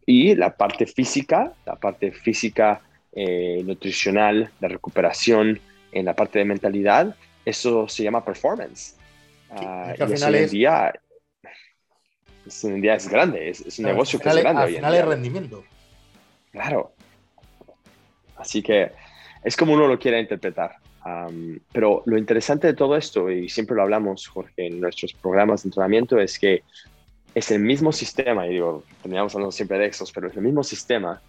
[0.06, 2.80] y la parte física, la parte física,
[3.12, 5.60] eh, nutricional, de recuperación,
[5.94, 8.96] en la parte de mentalidad, eso se llama performance.
[9.50, 10.50] Uh, al final es...
[10.50, 10.92] Día,
[12.46, 14.62] es un día es grande, es, un negocio que es grande.
[14.62, 15.64] Al final es rendimiento.
[16.52, 16.92] Claro.
[18.36, 18.92] Así que
[19.42, 20.76] es como uno lo quiera interpretar.
[21.72, 25.68] pero lo interesante de todo esto, y siempre lo hablamos, Jorge, en nuestros programas de
[25.68, 26.62] entrenamiento, es que
[27.34, 30.62] es el mismo sistema, y digo, terminamos hablando siempre de Exos, pero es el mismo
[30.62, 31.20] sistema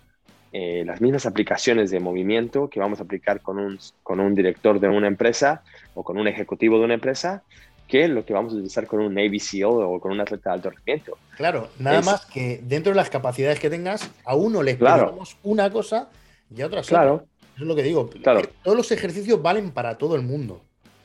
[0.52, 4.80] eh, las mismas aplicaciones de movimiento que vamos a aplicar con un, con un director
[4.80, 7.44] de una empresa o con un ejecutivo de una empresa
[7.88, 10.56] que lo que vamos a utilizar con un Navy SEAL o con un atleta de
[10.56, 11.18] alto rendimiento.
[11.38, 15.20] Claro, nada más que dentro de las capacidades que tengas, a uno le claro.
[15.44, 16.10] una cosa
[16.56, 17.26] y a otra claro.
[17.56, 18.10] Eso es lo que digo.
[18.10, 18.42] Claro.
[18.64, 20.62] Todos los ejercicios valen para todo el mundo.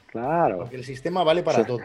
[0.06, 0.58] Claro.
[0.58, 1.80] Porque el sistema vale para todo.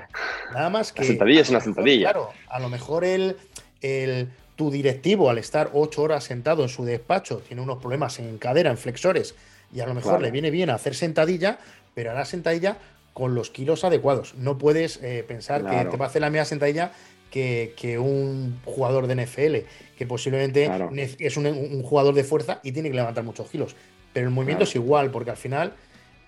[0.54, 1.02] Nada más que.
[1.02, 2.12] La sentadilla es una sentadilla.
[2.12, 3.38] Claro, a lo mejor el,
[3.82, 8.38] el tu directivo al estar ocho horas sentado en su despacho tiene unos problemas en
[8.38, 9.36] cadera, en flexores,
[9.74, 11.60] y a lo mejor le viene bien hacer sentadilla,
[11.94, 12.78] pero hará sentadilla
[13.14, 14.36] con los kilos adecuados.
[14.36, 16.92] No puedes eh, pensar que te va a hacer la misma sentadilla
[17.30, 20.70] que, un jugador de NFL, que posiblemente
[21.20, 23.76] es un, jugador de fuerza y tiene que levantar muchos kilos.
[24.14, 25.74] Pero el movimiento es igual, porque al final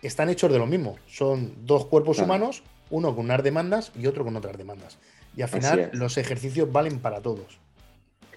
[0.02, 0.98] están hechos de lo mismo.
[1.08, 4.98] Son dos cuerpos humanos, uno con unas demandas y otro con otras demandas.
[5.36, 7.60] Y al final los ejercicios valen para todos.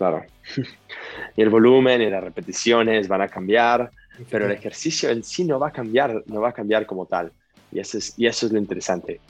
[0.01, 0.25] Claro.
[1.37, 3.91] y el volumen y las repeticiones van a cambiar,
[4.31, 7.31] pero el ejercicio en sí no va a cambiar, no va a cambiar como tal.
[7.71, 9.21] Y eso es, y eso es lo interesante.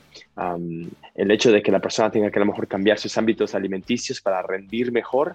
[1.17, 4.21] el hecho de que la persona tenga que a lo mejor cambiar sus ámbitos alimenticios
[4.21, 5.35] para rendir mejor,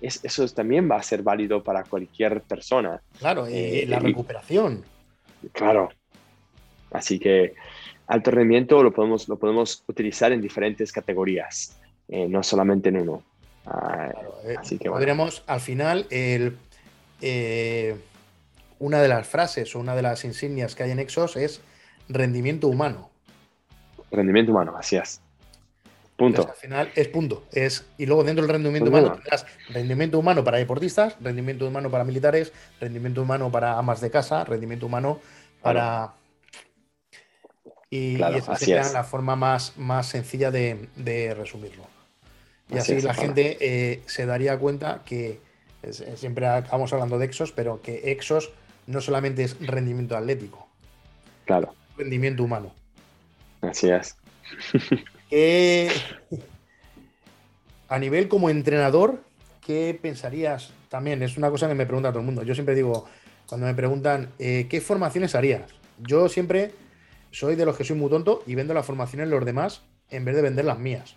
[0.00, 3.02] es, eso también va a ser válido para cualquier persona.
[3.18, 4.84] Claro, eh, la recuperación.
[5.50, 5.88] claro.
[6.92, 7.54] Así que
[8.06, 13.24] alto rendimiento lo podemos, lo podemos utilizar en diferentes categorías, eh, no solamente en uno.
[13.66, 14.12] Ah,
[14.44, 16.56] eh, así que podríamos, al final, el,
[17.20, 17.96] eh,
[18.78, 21.60] una de las frases o una de las insignias que hay en Exos es
[22.08, 23.10] rendimiento humano.
[24.10, 25.20] Rendimiento humano, así es.
[26.16, 26.48] Punto.
[26.48, 27.44] al final es punto.
[27.52, 32.04] Es, y luego dentro del rendimiento humano tendrás rendimiento humano para deportistas, rendimiento humano para
[32.04, 35.20] militares, rendimiento humano para amas de casa, rendimiento humano
[35.60, 36.14] para.
[37.90, 41.95] Y, esa sería la forma más, más sencilla de resumirlo.
[42.68, 45.40] Y así, la gente eh, se daría cuenta que
[46.16, 48.50] siempre acabamos hablando de Exos, pero que Exos
[48.86, 50.66] no solamente es rendimiento atlético.
[51.44, 51.74] Claro.
[51.96, 52.72] Rendimiento humano.
[53.62, 54.16] Así es.
[57.88, 59.22] a nivel como entrenador,
[59.64, 60.72] ¿qué pensarías?
[60.88, 62.42] También es una cosa que me pregunta todo el mundo.
[62.42, 63.06] Yo siempre digo,
[63.46, 65.62] cuando me preguntan, eh, ¿qué formaciones harías?
[65.98, 66.72] Yo siempre
[67.30, 70.24] soy de los que soy muy tonto y vendo las formaciones de los demás en
[70.24, 71.16] vez de vender las mías.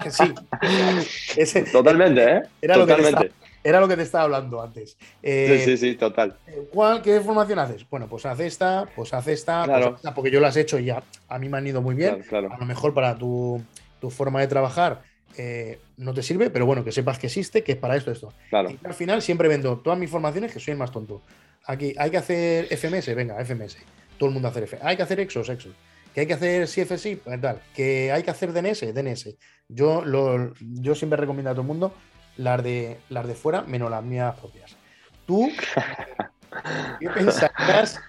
[1.44, 1.62] Sí.
[1.72, 2.42] Totalmente, ¿eh?
[2.62, 2.94] Era, Lo que
[3.62, 4.96] era lo que te estaba hablando antes.
[5.22, 6.34] Eh, sí, sí, sí, total.
[6.72, 7.88] ¿cuál, ¿Qué formación haces?
[7.90, 11.02] Bueno, pues haz esta, pues haz esta, pues porque yo las he hecho y ya
[11.28, 12.24] a mí me han ido muy bien.
[12.32, 13.62] A lo mejor para tu,
[14.08, 15.02] forma de trabajar
[15.36, 18.32] eh, no te sirve, pero bueno, que sepas que existe, que es para esto, esto.
[18.48, 18.70] Claro.
[18.70, 21.20] Y al final siempre vendo todas mis formaciones que soy el más tonto.
[21.66, 23.76] Aquí hay que hacer FMS, venga, FMS.
[24.16, 24.84] Todo el mundo hacer FMS.
[24.84, 25.74] Hay que hacer Exos, Exos
[26.14, 29.36] que hay que hacer CFSI, pues tal, que hay que hacer DNS, DNS.
[29.68, 31.94] Yo, lo, yo siempre recomiendo a todo el mundo
[32.36, 34.76] las de, las de fuera, menos las mías propias.
[35.26, 35.50] Tú,
[36.98, 38.00] ¿qué pensarías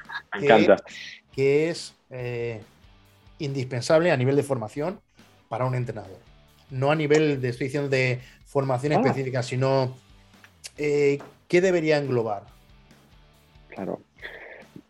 [1.35, 2.61] que, es eh,
[3.39, 4.99] indispensable a nivel de formación
[5.49, 6.19] para un entrenador?
[6.69, 8.95] No a nivel de, estoy de formación ah.
[8.95, 9.95] específica, sino
[10.77, 12.45] eh, ¿qué debería englobar?
[13.69, 14.01] Claro.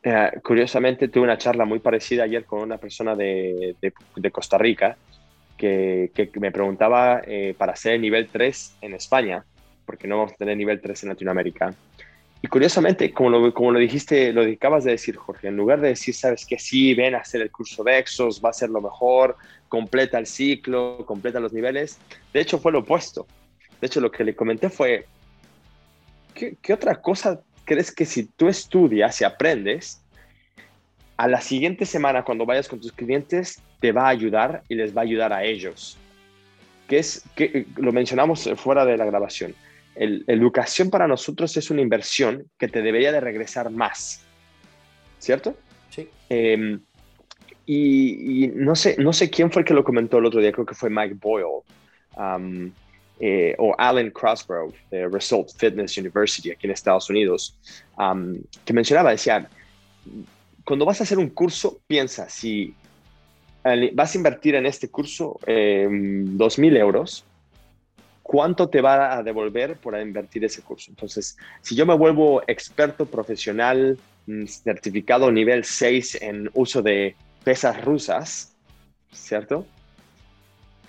[0.03, 3.75] Eh, curiosamente tuve una charla muy parecida ayer con una persona de,
[4.31, 4.97] Costa Rica
[5.55, 6.09] que,
[6.39, 9.45] me preguntaba eh, para hacer el nivel 3 en España,
[9.85, 11.73] porque no vamos a tener nivel 3 en Latinoamérica.
[12.41, 15.89] Y curiosamente, como lo, como lo dijiste, lo acabas de decir, Jorge, en lugar de
[15.89, 18.81] decir, sabes que sí, ven a hacer el curso de Exos, va a ser lo
[18.81, 19.37] mejor,
[19.69, 21.99] completa el ciclo, completa los niveles,
[22.33, 23.27] de hecho fue lo opuesto.
[23.79, 25.05] De hecho, lo que le comenté fue,
[26.33, 27.39] ¿qué, qué otra cosa
[27.71, 30.01] crees que si tú estudias y aprendes,
[31.15, 34.95] a la siguiente semana cuando vayas con tus clientes te va a ayudar y les
[34.95, 35.97] va a ayudar a ellos?
[36.89, 39.55] Que es que lo mencionamos fuera de la grabación.
[39.95, 44.21] El, educación para nosotros es una inversión que te debería de regresar más,
[45.19, 45.55] ¿cierto?
[45.91, 46.09] Sí.
[46.27, 46.81] Em,
[47.65, 50.65] y, no sé, no sé quién fue el que lo comentó el otro día, creo
[50.65, 51.63] que fue Mike Boyle.
[53.23, 57.55] Eh, o Alan Crossgrove de Result Fitness University aquí en Estados Unidos,
[58.65, 59.47] que mencionaba, decía,
[60.65, 62.73] cuando vas a hacer un curso, piensa, si
[63.93, 67.23] vas a invertir en este curso eh, 2.000 euros,
[68.23, 70.89] ¿cuánto te va a devolver por invertir ese curso?
[70.89, 77.83] Entonces, si yo me vuelvo experto profesional, mm, certificado nivel 6 en uso de pesas
[77.83, 78.55] rusas,
[79.11, 79.67] ¿cierto?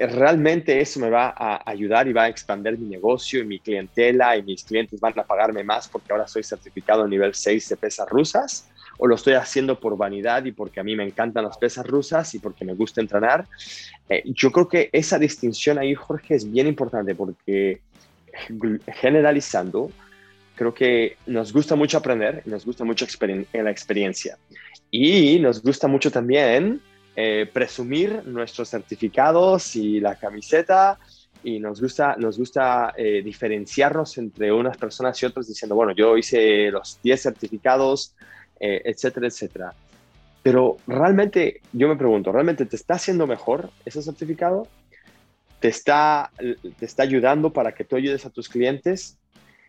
[0.07, 4.37] Realmente eso me va a ayudar y va a expandir mi negocio y mi clientela
[4.37, 8.09] y mis clientes van a pagarme más porque ahora soy certificado nivel 6 de pesas
[8.09, 11.87] rusas o lo estoy haciendo por vanidad y porque a mí me encantan las pesas
[11.87, 13.47] rusas y porque me gusta entrenar.
[14.09, 17.81] Eh, yo creo que esa distinción ahí, Jorge, es bien importante porque
[18.87, 19.91] generalizando,
[20.55, 23.07] creo que nos gusta mucho aprender, nos gusta mucho
[23.53, 24.39] la experiencia
[24.91, 26.81] y nos gusta mucho también
[27.15, 30.99] eh, presumir nuestros certificados y la camiseta
[31.45, 36.17] y nos gusta, nos gusta eh, diferenciarnos entre unas personas y otras diciendo, bueno, yo
[36.17, 38.15] hice los 10 certificados,
[38.59, 39.75] eh, etcétera, etcétera.
[40.43, 44.67] Pero realmente, yo me pregunto, ¿realmente te está haciendo mejor ese certificado?
[45.61, 46.31] ¿Te está,
[46.79, 49.19] te está ayudando para que tú ayudes a tus clientes?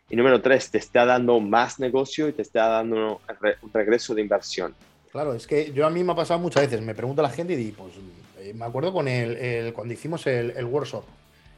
[0.09, 3.19] Y número tres, te está dando más negocio y te está dando
[3.61, 4.73] un regreso de inversión.
[5.13, 7.53] Claro, es que yo a mí me ha pasado muchas veces, me pregunta la gente
[7.53, 7.93] y digo, pues
[8.39, 11.03] eh, me acuerdo con el, cuando hicimos el, workshop,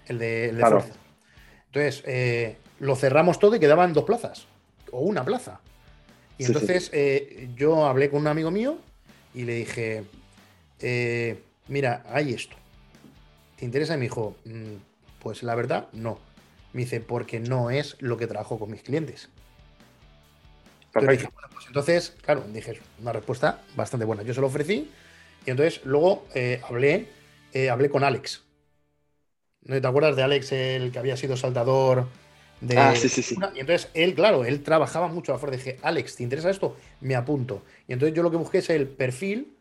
[0.07, 4.45] el de, el Entonces, eh, lo cerramos todo y quedaban dos plazas,
[4.91, 5.61] o una plaza.
[6.37, 8.77] Y entonces eh, yo hablé con un amigo mío
[9.33, 10.03] y le dije,
[11.69, 12.57] mira, hay esto.
[13.55, 13.93] ¿Te interesa?
[13.93, 14.73] Y me dijo, mm,
[15.23, 16.19] pues la verdad, no.
[16.73, 19.29] Me dice, porque no es lo que trabajo con mis clientes.
[20.95, 21.27] Perfecto.
[21.27, 24.23] Entonces, dije, bueno, pues entonces, claro, dije, una respuesta bastante buena.
[24.23, 24.89] Yo se lo ofrecí
[25.45, 27.07] y entonces luego eh, hablé,
[27.51, 28.43] eh, hablé con Alex.
[29.63, 32.07] ¿No te acuerdas de Alex, el que había sido saltador
[32.61, 32.77] de...
[32.77, 33.35] Ah, sí, sí, sí.
[33.55, 35.57] Y entonces él, claro, él trabajaba mucho a fuerza.
[35.57, 36.77] Dije, Alex, ¿te interesa esto?
[37.01, 37.63] Me apunto.
[37.87, 39.51] Y entonces yo lo que busqué es el perfil.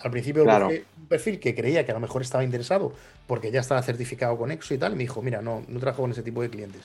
[0.00, 0.64] Al principio Claro.
[0.64, 2.92] busqué un perfil que creía que a lo mejor estaba interesado
[3.28, 4.94] porque ya estaba certificado con Exo y tal.
[4.94, 6.82] Y me dijo, mira, no, no trabajo con ese tipo de clientes.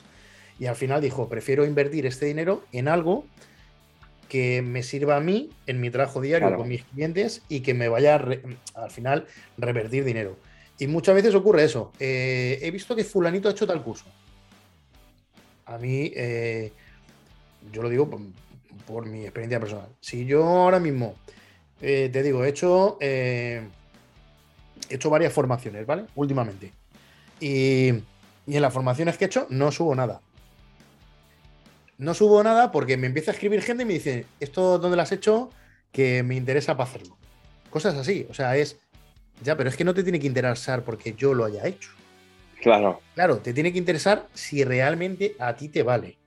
[0.59, 3.25] Y al final dijo, prefiero invertir este dinero en algo
[4.27, 6.59] que me sirva a mí en mi trabajo diario Claro.
[6.61, 8.41] con mis clientes y que me vaya a re-
[8.75, 9.25] al final
[9.57, 10.37] revertir dinero.
[10.79, 11.91] Y muchas veces ocurre eso.
[11.99, 14.05] Eh, he visto que fulanito ha hecho tal curso.
[15.65, 16.71] A mí, eh,
[17.71, 18.19] yo lo digo por,
[18.85, 19.87] por mi experiencia personal.
[20.01, 21.15] Si yo ahora mismo,
[21.81, 23.61] eh, te digo, he hecho, he
[24.89, 26.05] hecho varias formaciones, ¿vale?
[26.15, 26.71] Últimamente.
[27.39, 27.89] Y,
[28.45, 30.21] y en las formaciones que he hecho no subo nada.
[31.97, 35.03] No subo nada porque me empieza a escribir gente y me dice, ¿esto dónde lo
[35.03, 35.49] has hecho?
[35.91, 37.19] Que me interesa para hacerlo.
[37.69, 38.27] Cosas así.
[38.29, 38.79] O sea, es,
[39.41, 41.91] ya, pero es que no te tiene que interesar porque yo lo haya hecho.
[42.61, 46.21] Claro, Claro, te tiene que interesar si realmente a ti te vale.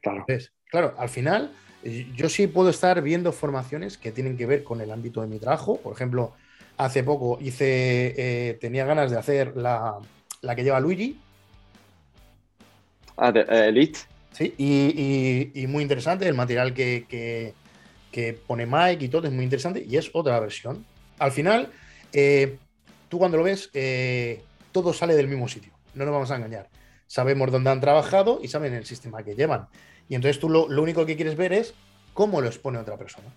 [0.00, 0.26] claro.
[0.26, 1.52] Entonces, claro, al final,
[1.82, 5.38] yo sí puedo estar viendo formaciones que tienen que ver con el ámbito de mi
[5.38, 5.80] trabajo.
[5.82, 6.34] Por ejemplo,
[6.76, 8.14] hace poco hice,
[8.50, 9.98] eh, tenía ganas de hacer la,
[10.40, 11.24] la que lleva Luigi,
[13.16, 14.00] Ah, de, eh, Elite.
[14.34, 14.54] ¿Sí?
[14.58, 17.54] Y, y- y muy interesante, el material que, que-
[18.12, 20.84] que pone Mike y todo es muy interesante y es otra versión.
[21.18, 21.72] Al final,
[22.12, 22.58] eh,
[23.08, 26.68] tú cuando lo ves, eh, todo sale del mismo sitio, no nos vamos a engañar.
[27.06, 29.66] Sabemos dónde han trabajado y saben el sistema que llevan.
[30.08, 31.74] Y entonces tú lo, lo único que quieres ver es
[32.12, 33.28] cómo lo expone otra persona.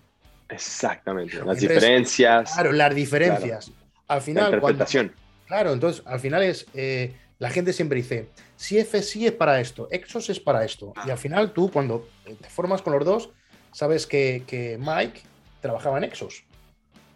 [0.48, 1.32] Exactamente.
[1.34, 3.70] Las Entonces, diferencias, Claro, las diferencias.
[4.06, 5.12] Al la final, cuando, interpretación.
[5.46, 9.86] Claro, entonces al final es, eh, la gente siempre dice, si FSI es para esto,
[9.92, 10.92] Exos es para esto.
[11.06, 13.30] Y al final tú cuando te formas con los dos,
[13.70, 15.20] sabes que, que Mike
[15.60, 16.42] trabajaba en Exos.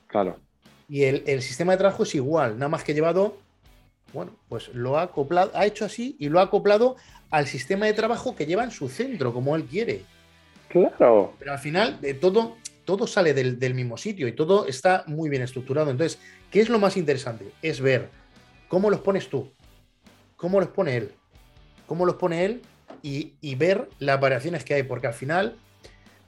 [0.07, 0.39] Claro,
[0.89, 3.39] Y el, el sistema de trabajo es igual, nada más que llevado,
[4.13, 6.95] bueno, pues lo ha acoplado, ha hecho así y lo ha acoplado
[7.31, 10.03] al sistema de trabajo que lleva en su centro, como él quiere.
[10.69, 11.33] claro.
[11.41, 15.29] Pero al final de todo, todo sale del, del mismo sitio y todo está muy
[15.29, 15.91] bien estructurado.
[15.91, 16.21] Entonces,
[16.53, 17.51] ¿qué es lo más interesante?
[17.63, 18.11] Es ver
[18.69, 19.51] cómo los pones tú,
[20.37, 21.15] cómo los pone él,
[21.87, 22.63] cómo los pone él
[23.03, 25.57] y, y ver las variaciones que hay, porque al final,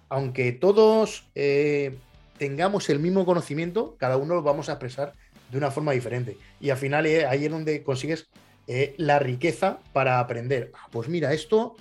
[0.09, 1.97] aunque todos eh,
[2.39, 5.13] tengamos el mismo conocimiento, cada uno lo vamos a expresar
[5.51, 6.37] de una forma diferente.
[6.61, 8.29] Y al final eh, ahí es donde consigues
[8.67, 10.73] eh, la riqueza para aprender.
[10.75, 11.77] Ah, pues mira, esto,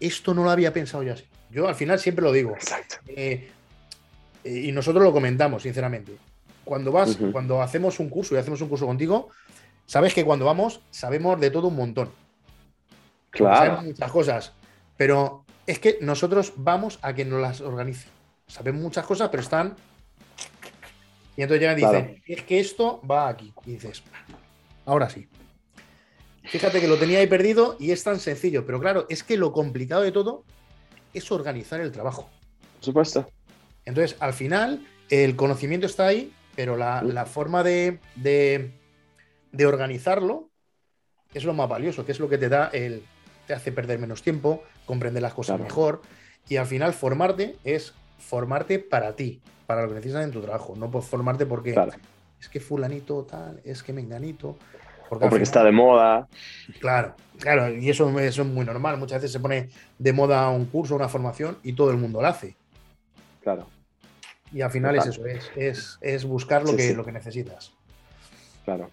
[0.00, 1.24] esto no lo había pensado yo así.
[1.50, 2.52] Yo al final siempre lo digo.
[2.52, 2.96] Exacto.
[3.08, 3.50] Eh,
[4.44, 6.12] y nosotros lo comentamos, sinceramente.
[6.64, 9.28] Cuando vas, cuando hacemos un curso y hacemos un curso contigo,
[9.86, 12.10] sabes que cuando vamos, sabemos de todo un montón.
[13.34, 14.52] Sabemos muchas cosas.
[14.96, 18.08] Pero es que nosotros vamos a que nos las organice.
[18.46, 19.76] Sabemos muchas cosas, pero están.
[21.36, 22.22] Y entonces llegan y dicen, Claro.
[22.26, 23.52] es que esto va aquí.
[23.66, 24.02] Y dices,
[24.86, 25.28] ahora sí.
[26.44, 28.64] Fíjate que lo tenía ahí perdido y es tan sencillo.
[28.64, 30.44] Pero claro, es que lo complicado de todo
[31.12, 32.30] es organizar el trabajo.
[32.76, 33.28] por supuesto.
[33.84, 38.70] Entonces, al final, el conocimiento está ahí, pero la, la forma de, de-
[39.52, 40.48] de organizarlo
[41.34, 43.02] es lo más valioso, que es lo que te da el.
[43.46, 45.64] Te hace perder menos tiempo, comprender las cosas Claro.
[45.64, 46.02] mejor.
[46.48, 50.74] Y al final, formarte es formarte para ti, para lo que necesitas en tu trabajo.
[50.76, 51.92] No por formarte porque Claro.
[52.40, 54.56] es que fulanito tal, es que menganito.
[55.08, 56.26] O al porque final- está de moda.
[56.80, 58.96] Claro, claro, y eso, eso es muy normal.
[58.98, 62.26] Muchas veces se pone de moda un curso, una formación y todo el mundo lo
[62.26, 62.56] hace.
[63.42, 63.66] Claro,
[64.52, 65.08] Y al final Total.
[65.10, 66.94] es eso, es, es, es buscar lo, Sí, que, sí.
[66.94, 67.72] lo que necesitas.
[68.64, 68.90] claro.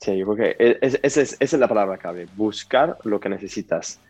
[0.00, 2.26] Sí, yo creo que e, es- esa es, esa es la palabra clave.
[2.36, 4.00] Buscar lo que necesitas.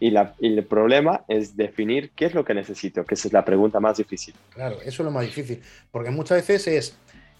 [0.00, 3.32] Y, la- y el problema es definir qué es lo que necesito, que esa es
[3.32, 4.34] la pregunta más difícil.
[4.50, 5.62] Claro, eso es lo más difícil.
[5.92, 6.96] Porque muchas veces es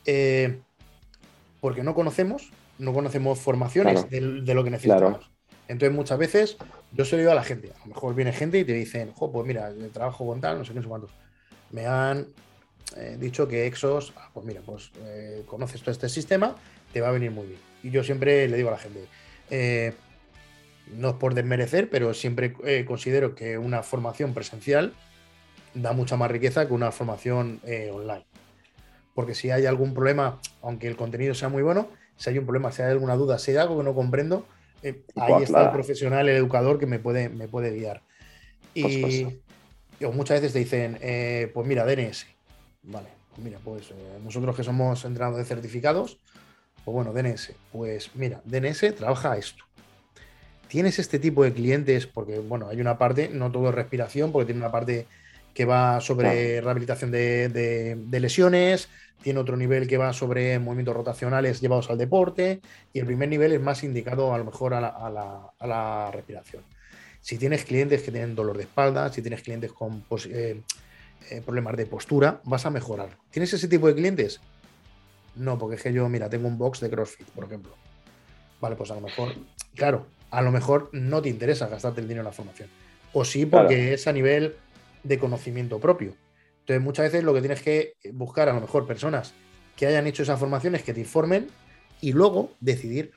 [0.06, 0.60] eh,
[1.60, 4.08] porque no conocemos, no conocemos formaciones Claro.
[4.36, 5.18] de, de lo que necesitamos.
[5.18, 5.34] Claro.
[5.66, 6.56] Entonces, muchas veces
[6.92, 7.72] yo se lo digo a la gente.
[7.74, 10.58] A lo mejor viene gente y te dicen, jo, pues mira, yo trabajo con tal,
[10.58, 11.10] no sé qué, no sé cuántos.
[11.72, 12.28] Me han
[12.96, 16.54] eh, dicho que Exos, ah, pues mira, pues eh, conoces todo este sistema,
[16.94, 17.60] te va a venir muy bien.
[17.82, 19.04] Y yo siempre le digo a la gente,
[19.50, 19.92] eh,
[20.92, 24.94] no es por desmerecer, pero siempre eh, considero que una formación presencial
[25.74, 28.24] da mucha más riqueza que una formación eh, online.
[29.14, 32.70] Porque si hay algún problema, aunque el contenido sea muy bueno, si hay un problema,
[32.70, 34.46] si hay alguna duda, si hay algo que no comprendo,
[34.82, 38.02] eh, ahí Pues, está el profesional, el educador que me puede, me puede guiar.
[38.72, 39.32] Y, supuesto.
[40.00, 42.26] y muchas veces te dicen, pues mira, DNS.
[42.82, 43.92] Vale, pues mira, pues
[44.22, 46.18] nosotros que somos entrenadores certificados,
[46.84, 47.52] pues bueno, DNS.
[47.72, 49.64] Pues mira, DNS trabaja esto.
[50.68, 54.46] tienes este tipo de clientes, porque bueno, hay una parte, no todo es respiración, porque
[54.46, 55.06] tiene una parte
[55.54, 58.88] que va sobre rehabilitación de, lesiones,
[59.22, 62.60] tiene otro nivel que va sobre movimientos rotacionales llevados al deporte,
[62.92, 66.62] y el primer nivel es más indicado a lo mejor a la, respiración.
[67.20, 70.60] Si tienes clientes que tienen dolor de espalda, si tienes clientes con pues, eh,
[71.30, 73.16] eh, problemas de postura, vas a mejorar.
[73.30, 74.40] ¿Tienes ese tipo de clientes?
[75.36, 77.72] No, porque es que yo, mira, tengo un box de CrossFit, por ejemplo.
[78.60, 79.34] Vale, pues a lo mejor,
[79.74, 82.68] claro, a lo mejor no te interesa gastarte el dinero en la formación.
[83.12, 84.56] O sí, porque es a nivel
[85.02, 86.14] de conocimiento propio.
[86.60, 89.34] Entonces, muchas veces lo que tienes que buscar, a lo mejor, personas
[89.76, 91.48] que hayan hecho esas formaciones, que te informen
[92.00, 93.12] y luego decidir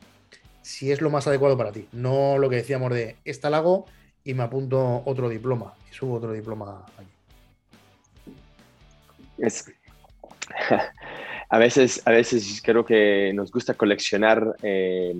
[0.61, 1.87] si es lo más adecuado para ti.
[1.91, 3.85] No lo que decíamos de esta la hago
[4.23, 7.07] y me apunto otro diploma y subo otro diploma aquí.
[11.49, 15.13] a, veces, a veces creo que nos gusta coleccionar eh,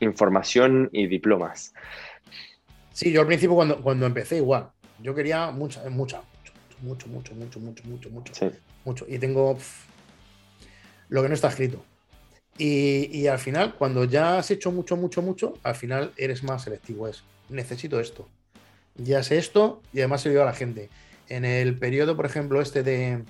[0.00, 1.72] información y diplomas.
[2.92, 4.70] Sí, yo al principio cuando, cuando empecé igual,
[5.00, 6.22] yo quería mucha, mucha,
[6.80, 8.52] mucho, mucho, mucho, mucho, mucho, mucho,
[8.84, 9.06] mucho.
[9.08, 9.58] Y tengo
[11.08, 11.82] lo que no está escrito.
[12.58, 17.08] Y, al final, cuando ya has hecho mucho, mucho, mucho, al final eres más selectivo.
[17.08, 18.28] Es, necesito esto.
[18.94, 20.90] Ya sé esto y además se lo a la gente.
[21.28, 23.24] En el periodo, por ejemplo, este de,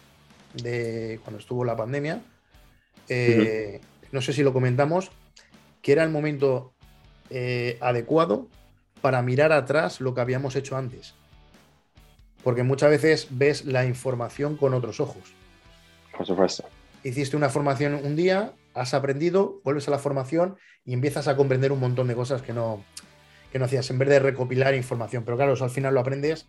[0.55, 2.21] de cuando estuvo la pandemia,
[3.13, 5.11] eh, no sé si lo comentamos,
[5.81, 6.73] que era el momento
[7.31, 8.49] eh, adecuado
[9.01, 11.15] para mirar atrás lo que habíamos hecho antes.
[12.45, 15.35] Porque muchas veces ves la información con otros ojos.
[16.17, 16.65] Por supuesto.
[17.05, 21.73] Hiciste una formación un día, has aprendido, vuelves a la formación y empiezas a comprender
[21.73, 22.85] un montón de cosas que no,
[23.51, 25.25] que no hacías en vez de recopilar información.
[25.25, 26.47] Pero claro, al final lo aprendes.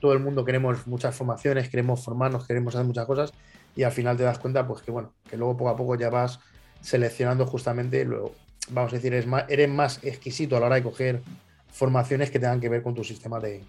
[0.00, 3.32] Todo el mundo queremos muchas formaciones, queremos formarnos, queremos hacer muchas cosas
[3.74, 6.10] y al final te das cuenta, pues que bueno, que luego poco a poco ya
[6.10, 6.40] vas
[6.80, 8.34] seleccionando justamente, luego,
[8.70, 11.22] vamos a decir, eres más, eres más exquisito a la hora de coger
[11.70, 13.62] formaciones que tengan que ver con tu sistema de,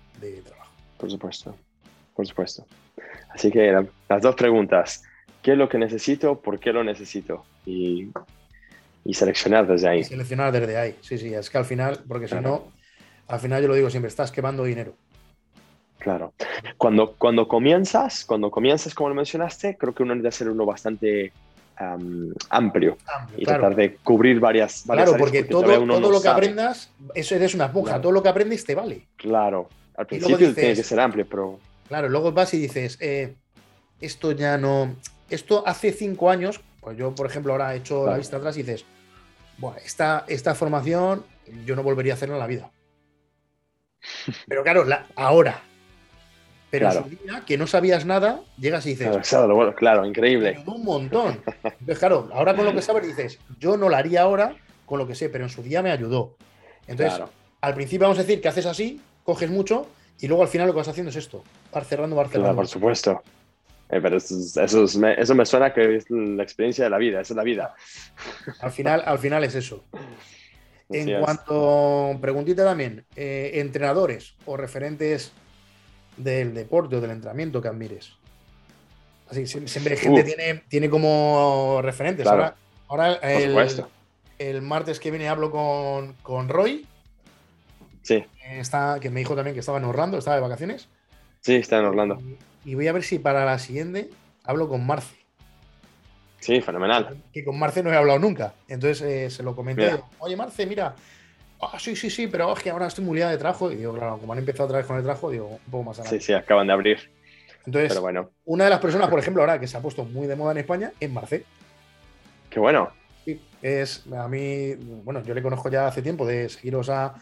[0.45, 0.71] trabajo.
[0.97, 1.55] Por supuesto,
[2.15, 2.65] por supuesto.
[3.29, 3.71] Así que
[4.09, 5.03] las dos preguntas.
[5.41, 6.39] ¿Qué es lo que necesito?
[6.39, 7.43] ¿Por qué lo necesito?
[7.65, 8.09] Y,
[9.11, 10.03] seleccionar desde ahí.
[10.03, 11.33] seleccionar desde ahí, sí, sí.
[11.33, 12.71] Es que al final, porque si no,
[13.27, 14.95] al final yo lo digo siempre, estás quemando dinero.
[15.99, 16.33] Claro.
[16.77, 21.31] Cuando, cuando comienzas, cuando comienzas, como lo mencionaste, creo que uno debe ser uno bastante
[22.49, 22.97] amplio,
[23.37, 27.55] y tratar de cubrir varias, varias Claro, porque todo, todo lo que aprendas, eso es
[27.55, 29.07] una esponja, todo lo que aprendes te vale.
[29.15, 31.59] Claro, al principio tiene que ser amplio, pero...
[31.87, 33.35] Claro, luego vas y dices, eh,
[33.99, 34.95] esto ya no...
[35.29, 38.61] Esto hace cinco años, pues yo, por ejemplo, ahora he hecho la vista atrás y
[38.61, 38.85] dices,
[39.57, 41.23] bueno, esta, esta formación
[41.65, 42.71] yo no volvería a hacerla en la vida.
[44.47, 45.61] Pero claro, la, ahora,
[46.73, 47.05] pero claro.
[47.05, 49.29] en su día, que no sabías nada, llegas y dices.
[49.29, 50.63] Claro, claro, increíble.
[50.65, 51.39] un montón.
[51.63, 54.55] Entonces, claro, ahora con lo que sabes dices, yo no lo haría ahora
[54.87, 56.35] con lo que sé, pero en su día me ayudó.
[56.87, 57.21] Entonces,
[57.61, 59.85] al principio vamos a decir que haces así, coges mucho
[60.19, 62.55] y luego al final lo que vas haciendo es esto: vas cerrando, vas cerrando.
[62.55, 63.21] por supuesto.
[63.91, 67.43] Eh, pero eso, me, suena que es la experiencia de la vida, esa es la
[67.43, 67.75] vida.
[68.61, 69.83] Al final, al final es eso.
[70.89, 75.33] en cuanto, preguntita también, eh, entrenadores o referentes
[76.17, 78.13] del deporte o del entrenamiento que admires.
[79.29, 82.27] Así siempre gente tiene, tiene como referentes.
[82.27, 82.55] Ahora,
[82.87, 83.13] ahora
[84.37, 86.85] el, martes que viene hablo con, con Roy.
[88.01, 88.23] Sí.
[88.51, 90.89] Está, que me dijo también que estaba en Orlando, estaba de vacaciones.
[91.39, 92.21] Sí, está en Orlando.
[92.65, 94.09] Y, voy a ver si para la siguiente
[94.43, 95.15] hablo con Marce.
[96.39, 97.17] Sí, fenomenal.
[97.31, 98.53] Que con Marce no he hablado nunca.
[98.67, 99.99] Entonces eh, se lo comenté.
[100.19, 100.95] Oye, Marce, mira,
[101.71, 103.71] Ah, sí, sí, sí, pero es que ahora estoy muy liado de trabajo.
[103.71, 105.99] Y digo, claro, como han empezado otra vez con el trabajo, digo, un poco más
[105.99, 106.19] adelante.
[106.19, 107.11] Sí, sí, acaban de abrir.
[107.65, 108.29] Entonces, pero bueno.
[108.45, 110.57] una de las personas, por ejemplo, ahora que se ha puesto muy de moda en
[110.57, 111.45] España es Marce.
[112.49, 112.91] Qué bueno.
[113.23, 117.15] Sí, es a mí, bueno, yo le conozco ya hace tiempo de seguiros a,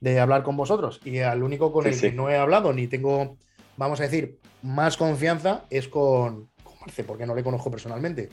[0.00, 1.00] de hablar con vosotros.
[1.04, 3.36] Y al único con el que no he hablado ni tengo,
[3.76, 6.48] vamos a decir, más confianza es con,
[6.80, 8.28] Marce, porque no le conozco personalmente.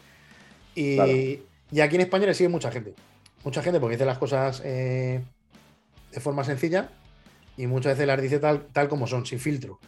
[0.76, 1.00] Y,
[1.72, 2.94] y, aquí en España le sigue mucha gente.
[3.44, 5.22] Mucha gente porque dice las cosas eh,
[6.16, 6.90] de forma sencilla
[7.58, 9.80] y muchas veces las dice tal, tal como son, sin filtro.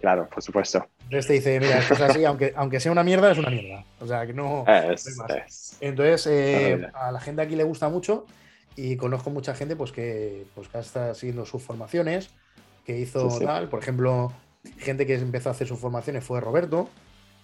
[0.00, 0.86] claro, por supuesto.
[1.04, 3.84] Entonces te dice, mira, esto es así, aunque, aunque sea una mierda, es una mierda.
[4.00, 4.64] O sea, que no.
[5.80, 8.26] Entonces, eh, a la gente aquí le gusta mucho
[8.76, 12.30] y conozco mucha gente pues, que, pues, que está siguiendo sus formaciones,
[12.86, 13.68] que hizo tal.
[13.68, 14.32] Por ejemplo,
[14.78, 16.88] gente que empezó a hacer sus formaciones fue Roberto,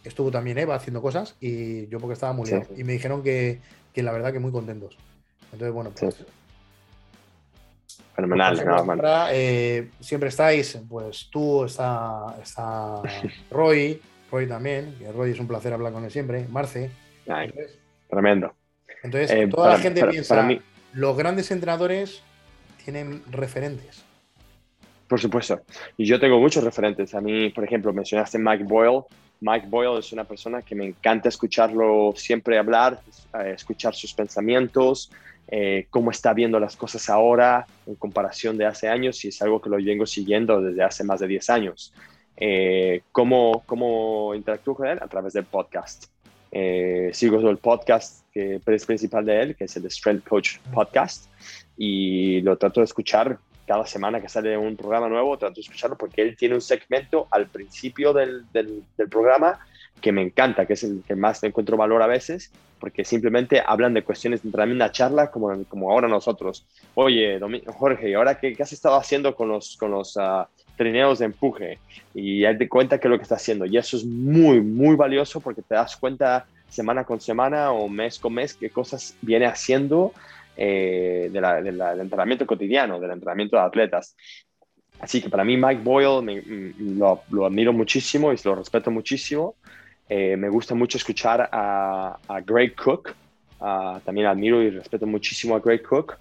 [0.05, 2.69] estuvo también Eva haciendo cosas y yo porque estaba muy liado.
[2.77, 3.61] Y me dijeron que,
[3.93, 4.97] que, la verdad que muy contentos.
[5.53, 6.25] Entonces, bueno, pues
[8.15, 13.03] Fenomenal, eh, siempre estáis, pues tú, está, está
[13.51, 14.01] Roy,
[14.31, 16.91] Roy también, que Roy es un placer hablar con él siempre, Marce.
[18.09, 18.55] tremendo.
[19.03, 20.49] Entonces, eh, toda la gente piensa,
[20.93, 22.23] los grandes entrenadores
[22.85, 24.05] tienen referentes.
[25.09, 25.61] Por supuesto.
[25.97, 27.15] Y yo tengo muchos referentes.
[27.15, 29.03] A mí, por ejemplo, mencionaste Mike Boyle.
[29.41, 33.01] Mike Boyle es una persona que me encanta escucharlo siempre hablar,
[33.39, 35.11] eh, escuchar sus pensamientos,
[35.49, 39.61] eh, cómo está viendo las cosas ahora en comparación de hace años y es algo
[39.61, 41.93] que lo vengo siguiendo desde hace más de 10 años.
[42.37, 44.99] Eh, ¿cómo, ¿Cómo interactúo con él?
[45.01, 46.07] A través del podcast.
[46.51, 51.29] Eh, sigo el podcast que es principal de él, que es el Strength Coach Podcast,
[51.77, 55.97] y lo trato de escuchar cada semana que sale un programa nuevo, trato de escucharlo
[55.97, 59.59] porque él tiene un segmento al principio del, del, programa
[60.01, 63.95] que me encanta, que es el que más encuentro valor a veces, porque simplemente hablan
[63.95, 66.67] de cuestiones de una charla como, como ahora nosotros.
[66.95, 70.45] Oye, Jorge, ¿y ahora qué, qué, has estado haciendo con los, con los uh,
[70.77, 71.79] trineos de empuje?
[72.13, 73.65] Y te cuenta qué es lo que está haciendo.
[73.65, 78.19] Y eso es muy, muy valioso porque te das cuenta semana con semana o mes
[78.19, 80.13] con mes qué cosas viene haciendo
[80.57, 84.17] eh, del entrenamiento cotidiano, del entrenamiento de atletas.
[85.01, 89.57] Así que para mí Mike Boyle mm, lo, lo, admiro muchísimo y lo respeto muchísimo.
[90.09, 93.15] Eh, me gusta mucho escuchar a, a Greg Cook.
[93.59, 96.19] Uh, también admiro y respeto muchísimo a Greg Cook.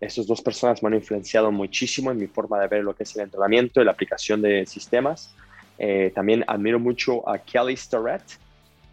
[0.00, 3.14] Esas dos personas me han influenciado muchísimo en mi forma de ver lo que es
[3.14, 5.32] el entrenamiento y la aplicación de sistemas.
[5.78, 8.24] Eh, también admiro mucho a Kelly Starrett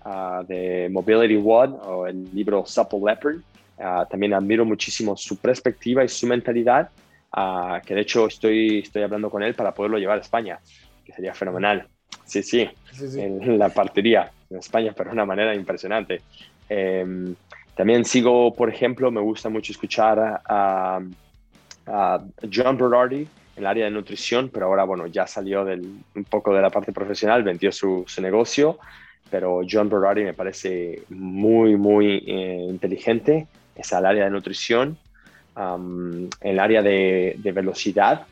[0.05, 3.37] uh, de Mobility One o el libro Supple Leopard.
[3.77, 6.91] Uh, también admiro muchísimo su perspectiva y su mentalidad,
[7.83, 10.59] que de hecho estoy, estoy hablando con él para poderlo llevar a España,
[11.03, 11.87] que sería fenomenal.
[12.31, 13.19] Sí, sí, sí, sí.
[13.19, 16.21] en la partería en España, pero de una manera impresionante.
[16.69, 17.33] Eh,
[17.75, 20.99] también sigo, por ejemplo, me gusta mucho escuchar a,
[21.87, 22.23] a
[22.53, 23.27] John Berardi en
[23.57, 25.81] el área de nutrición, pero ahora, bueno, ya salió del,
[26.15, 28.79] un poco de la parte profesional, vendió su, su negocio,
[29.29, 34.97] pero John Berardi me parece muy, muy eh, inteligente es el área de nutrición,
[35.55, 38.25] um, el área de, de velocidad,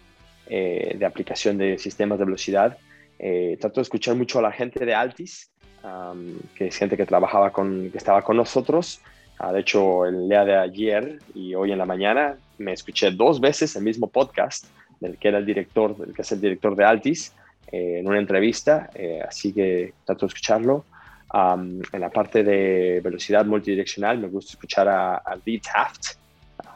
[0.48, 2.78] eh, de aplicación de sistemas de velocidad.
[3.20, 5.52] Eh, trato de escuchar mucho a la gente de Altis,
[5.84, 9.02] um, que es gente que trabajaba con, que estaba con nosotros.
[9.42, 13.40] Uh, de hecho, el día de ayer y hoy en la mañana me escuché dos
[13.40, 14.66] veces el mismo podcast
[15.02, 17.34] del que era el director, del que es el director de Altis,
[17.72, 20.86] eh, en una entrevista, eh, así que trato de escucharlo.
[21.32, 26.18] Um, en la parte de velocidad multidireccional me gusta escuchar a, a Lee Taft.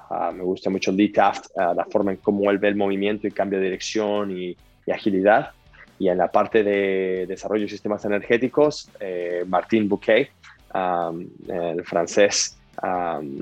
[0.10, 3.28] Uh, me gusta mucho Lee Taft, uh, la forma en cómo él ve el movimiento
[3.28, 5.52] y cambio de dirección y, y agilidad.
[6.00, 10.32] Y en la parte de desarrollo de sistemas energéticos, eh, Martin Bouquet,
[10.74, 13.40] um, el francés um,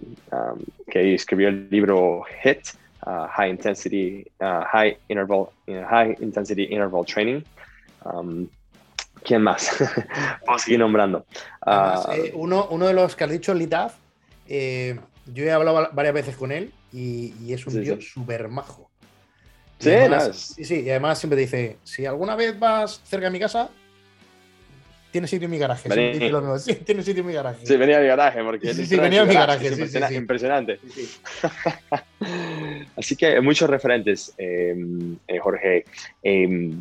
[0.90, 2.60] que escribió el libro HIT,
[3.08, 7.42] uh, High Intensity, High Interval, High Intensity Interval Training.
[9.24, 9.70] ¿Quién más?
[10.48, 11.26] A seguir nombrando.
[11.62, 13.96] Además, uh, eh, uno, uno, de los que has dicho, Litaf,
[14.48, 18.48] eh, yo he hablado varias veces con él y, y es un sí, tío súper
[18.48, 18.52] sí.
[18.52, 18.91] majo.
[19.82, 23.40] Sí, además, sí, sí, y además siempre dice, si alguna vez vas cerca de mi
[23.40, 23.70] casa,
[25.12, 25.90] tiene sitio en mi garaje.
[25.90, 26.30] Vení.
[26.30, 27.66] Lo sí, tiene sitio en mi garaje.
[27.66, 29.68] Sí, venía a mi garaje, porque sí, sí, venía a mi garaje.
[29.68, 30.16] Sí, impresionante.
[30.16, 30.80] impresionante.
[32.96, 34.76] Así que muchos referentes, eh,
[35.28, 35.84] eh, Jorge.
[36.24, 36.72] Eh,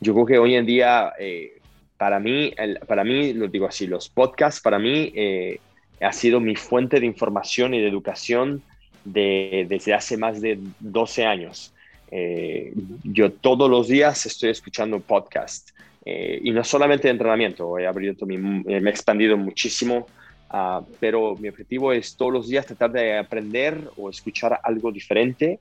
[0.00, 1.60] yo creo que hoy en día eh,
[2.00, 5.60] para mí, el, para mí, lo digo así, los podcasts para mí eh,
[6.00, 8.62] ha sido mi fuente de información y de educación
[9.04, 11.74] de, desde hace más de 12 años.
[12.10, 12.72] Eh,
[13.04, 15.70] yo todos los días estoy escuchando podcast
[16.04, 20.06] eh, y no solamente de entrenamiento, he, abierto mi, me he expandido muchísimo,
[20.52, 25.60] uh, pero mi objetivo es todos los días tratar de aprender o escuchar algo diferente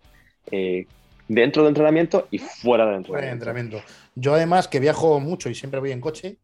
[0.51, 0.85] eh,
[1.27, 3.33] dentro del entrenamiento y fuera del entrenamiento.
[3.33, 3.81] Entrenamiento.
[4.15, 6.37] Yo además que viajo mucho y siempre voy en coche,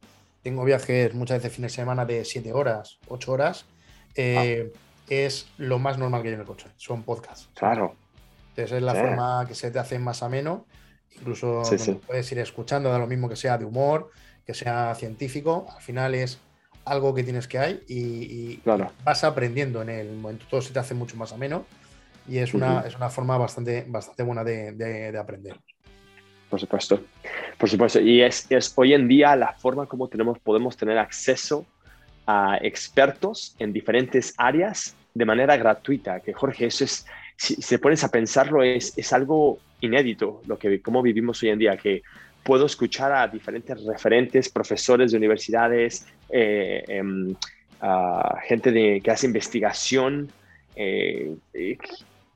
[0.44, 3.66] tengo viajes muchas veces fines de semana de 7 horas, 8 horas,
[4.16, 4.80] eh, ah.
[5.10, 7.50] es lo más normal que hay en el coche, son podcasts.
[7.56, 7.96] Claro.
[8.56, 9.00] Entonces es la sí.
[9.00, 10.66] forma que se te hace más ameno,
[11.18, 12.00] incluso sí, sí.
[12.08, 14.12] puedes ir escuchando, da lo mismo que sea de humor,
[14.46, 16.40] que sea científico, al final es
[16.86, 18.92] algo que tienes que hay y, y claro.
[19.04, 21.66] vas aprendiendo en el momento, todo se te hace mucho más ameno
[22.30, 22.88] y es una, uh -huh.
[22.88, 25.60] es una forma bastante, bastante buena de, de, de, aprender.
[26.50, 27.02] Por supuesto,
[27.58, 28.00] por supuesto.
[28.00, 31.66] Y es, es, hoy en día la forma como tenemos, podemos tener acceso
[32.26, 37.80] a expertos en diferentes áreas de manera gratuita, que Jorge, eso es, si, si se
[37.80, 42.02] pones a pensarlo, es, es algo inédito, lo que, cómo vivimos hoy en día, que
[42.44, 47.36] puedo escuchar a diferentes referentes, profesores de universidades, eh, eh,
[47.82, 50.32] a gente de, que hace investigación,
[50.76, 51.36] eh,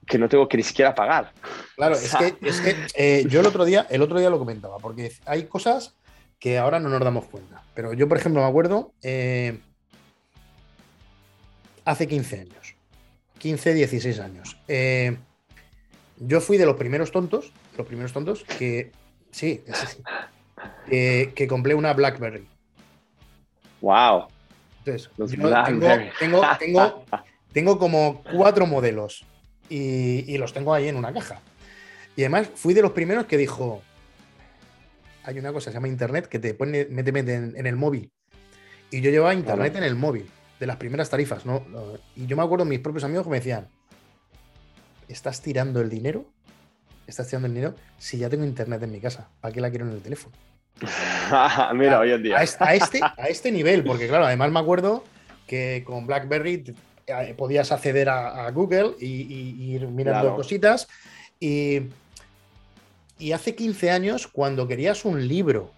[0.09, 1.31] que no tengo que ni siquiera pagar.
[1.75, 4.29] Claro, o sea, es que, es que eh, yo el otro, día, el otro día
[4.29, 5.95] lo comentaba, porque hay cosas
[6.39, 7.61] que ahora no nos damos cuenta.
[7.75, 9.59] Pero yo, por ejemplo, me acuerdo eh,
[11.85, 12.58] hace 15 años,
[13.39, 14.57] 15, 16 años.
[14.67, 15.17] Eh,
[16.17, 18.91] yo fui de los primeros tontos, los primeros tontos que,
[19.31, 20.03] sí, sí,
[20.87, 22.45] que, que compré una BlackBerry.
[23.81, 24.27] Wow.
[24.85, 25.09] Entonces,
[26.19, 27.05] tengo, tengo,
[27.53, 29.25] tengo, como cuatro modelos
[29.69, 31.41] y, y, los tengo ahí en una caja.
[32.15, 33.81] Y además fui de los primeros que dijo,
[35.23, 38.11] hay una cosa se llama Internet que te pone, mete, mete en, el móvil.
[38.91, 40.29] Y yo llevaba Internet en el móvil,
[40.59, 41.63] de las primeras tarifas, ¿no?
[42.15, 43.67] Y yo me acuerdo mis propios amigos que me decían,
[45.07, 46.25] ¿estás tirando el dinero?
[47.07, 47.75] ¿Estás tirando el dinero?
[47.97, 50.35] Si ya tengo Internet en mi casa, ¿para qué la quiero en el teléfono?
[51.73, 52.37] Mira, hoy en día.
[52.37, 55.03] A, este, a este nivel, porque claro, además me acuerdo
[55.47, 56.75] que con BlackBerry
[57.07, 60.87] eh, podías acceder a, Google y, ir mirando cositas.
[61.39, 61.83] Y,
[63.17, 65.71] y hace 15 años, cuando querías un libro,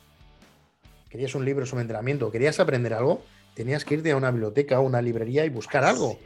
[1.10, 3.24] querías un libro sobre entrenamiento, querías aprender algo,
[3.54, 6.18] tenías que irte a una biblioteca o una librería y buscar algo.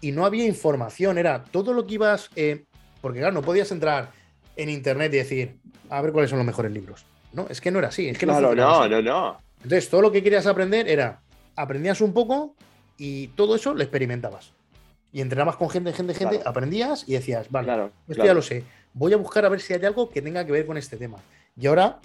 [0.00, 2.30] Y no había información, era todo lo que ibas.
[2.36, 2.64] Eh,
[3.00, 4.12] porque claro, no podías entrar
[4.56, 5.56] en internet y decir,
[5.90, 7.04] a ver cuáles son los mejores libros.
[7.32, 8.08] No, es que no era así.
[8.08, 9.38] Es que no, no, no, no, no.
[9.62, 11.20] Entonces, todo lo que querías aprender era,
[11.56, 12.54] aprendías un poco
[12.96, 14.52] y todo eso lo experimentabas.
[15.12, 18.64] Y entrenabas con gente, gente, gente, aprendías y decías, vale, esto ya lo sé.
[18.92, 21.18] Voy a buscar a ver si hay algo que tenga que ver con este tema.
[21.56, 22.00] Y ahora,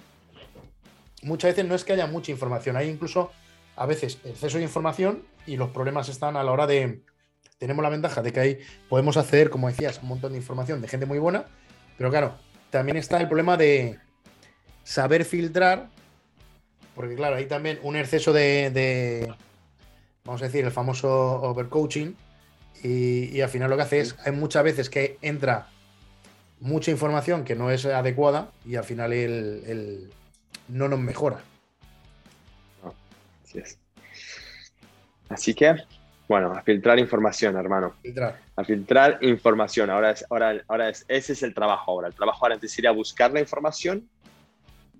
[1.22, 3.30] muchas veces no es que haya mucha información, hay incluso
[3.80, 7.00] a veces exceso de información y los problemas están a la hora de.
[7.58, 8.58] Tenemos la ventaja de que ahí
[8.90, 11.46] podemos acceder, como decías, un montón de información de gente muy buena,
[11.96, 12.34] pero claro,
[12.68, 13.98] también está el problema de
[14.84, 15.88] saber filtrar,
[16.94, 19.32] porque claro, hay también un exceso de,
[20.24, 22.14] vamos a decir, el famoso overcoaching,
[22.82, 25.68] y, y al final lo que hace es, hay muchas veces que entra
[26.60, 30.10] mucha información que no es adecuada y al final el,
[30.68, 31.40] no nos mejora.
[33.50, 33.78] Así es.
[35.28, 35.76] Así que,
[36.28, 37.94] bueno, a filtrar información, hermano.
[38.56, 39.90] A filtrar información.
[39.90, 42.08] Ahora es, ahora, ahora es, ese es el trabajo ahora.
[42.08, 44.08] El trabajo ahora antes sería buscar la información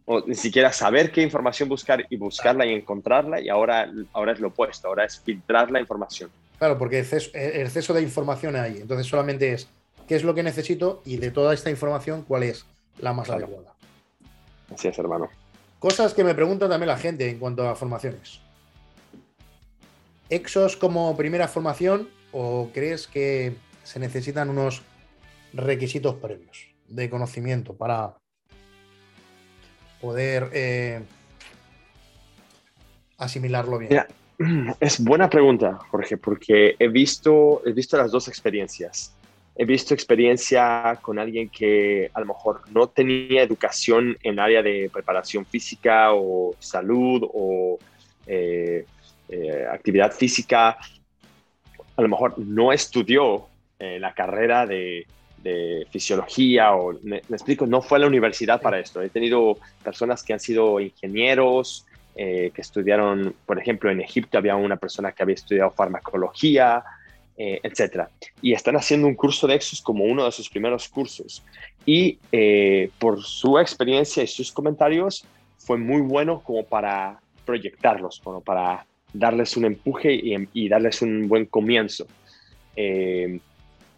[0.07, 4.41] o ni siquiera saber qué información buscar y buscarla y encontrarla y ahora, ahora es
[4.41, 6.31] lo opuesto, ahora es filtrar la información.
[6.59, 9.69] Claro, porque el exceso de información hay, entonces solamente es
[10.09, 12.67] qué es lo que necesito y de toda esta información cuál es
[12.99, 13.73] la más adecuada.
[14.73, 15.31] Así es, hermano.
[15.81, 18.43] Cosas que me pregunta también la gente en cuanto a formaciones.
[20.29, 24.83] ¿Exos como primera formación o crees que se necesitan unos
[25.55, 28.15] requisitos previos de conocimiento para
[30.03, 31.01] poder eh,
[33.17, 34.05] asimilarlo bien?
[34.81, 39.17] es buena pregunta, Jorge, porque he visto, he visto las dos experiencias.
[39.57, 44.91] He visto experiencia con alguien que a lo mejor no tenía educación en área de
[44.93, 47.79] preparación física o salud o
[48.27, 48.87] eh,
[49.29, 50.79] eh, actividad física.
[51.97, 53.47] A lo mejor no estudió
[53.79, 55.07] la carrera de,
[55.43, 59.01] de fisiología o, me, explico, no fue a la universidad para esto.
[59.01, 64.57] He tenido personas que han sido ingenieros, eh, que estudiaron, por ejemplo, en Egipto había
[64.57, 66.83] una persona que había estudiado farmacología,
[67.37, 68.09] eh, etc.
[68.43, 71.43] Y están haciendo un curso de Exos como uno de sus primeros cursos.
[71.87, 75.25] Y eh, por su experiencia y sus comentarios,
[75.59, 81.29] fue muy bueno como para proyectarlos, como para darles un empuje y, y darles un
[81.29, 82.07] buen comienzo.
[82.77, 83.41] Eh,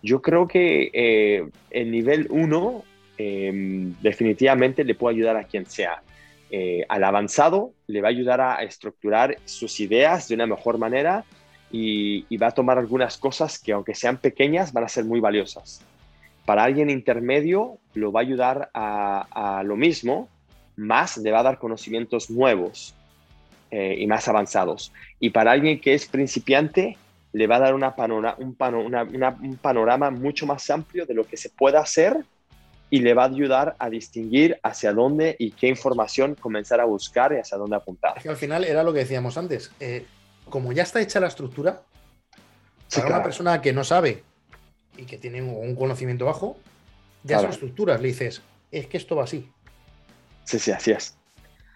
[0.02, 2.84] yo creo que eh, el nivel 1
[3.18, 6.02] em, definitivamente le puede ayudar a quien sea.
[6.50, 11.24] Eh, al avanzado le va a ayudar a estructurar sus ideas de una mejor manera
[11.72, 15.82] y, va a tomar algunas cosas que aunque sean pequeñas van a ser muy valiosas.
[16.44, 20.28] Para alguien intermedio lo va a ayudar a, lo mismo,
[20.76, 22.94] más le va a dar conocimientos nuevos
[23.70, 24.92] eh, y más avanzados.
[25.18, 26.98] Y para alguien que es principiante,
[27.32, 27.94] le va a dar una
[28.38, 32.22] un, un panorama mucho más amplio de lo que se puede hacer
[32.90, 37.32] y le va a ayudar a distinguir hacia dónde y qué información comenzar a buscar
[37.32, 38.20] y hacia dónde apuntar.
[38.28, 39.72] al final era lo que decíamos antes.
[39.80, 40.04] Eh,
[40.52, 41.80] como ya está hecha la estructura,
[42.94, 44.22] para una persona que no sabe
[44.98, 46.58] y que tiene un conocimiento bajo,
[47.24, 48.02] ya son estructuras.
[48.02, 49.50] Le dices, es que esto va así.
[50.44, 51.16] Sí, sí, así es.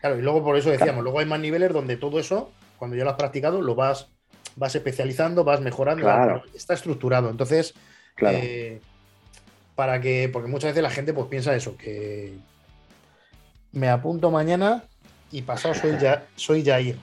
[0.03, 3.05] Claro, y luego por eso decíamos, luego hay más niveles donde todo eso, cuando ya
[3.05, 4.09] lo has practicado, lo vas
[4.57, 7.31] vas especializando, vas mejorando, está estructurado.
[7.31, 7.73] Entonces,
[8.21, 8.81] eh,
[9.75, 12.35] para que, porque muchas veces la gente pues piensa eso, que
[13.73, 14.85] me apunto mañana
[15.33, 16.97] y pasado soy ya soy Jair.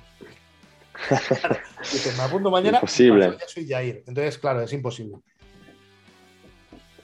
[2.18, 3.38] Me apunto mañana imposible.
[3.40, 4.04] ya soy Jair.
[4.08, 5.18] Entonces, claro, es imposible.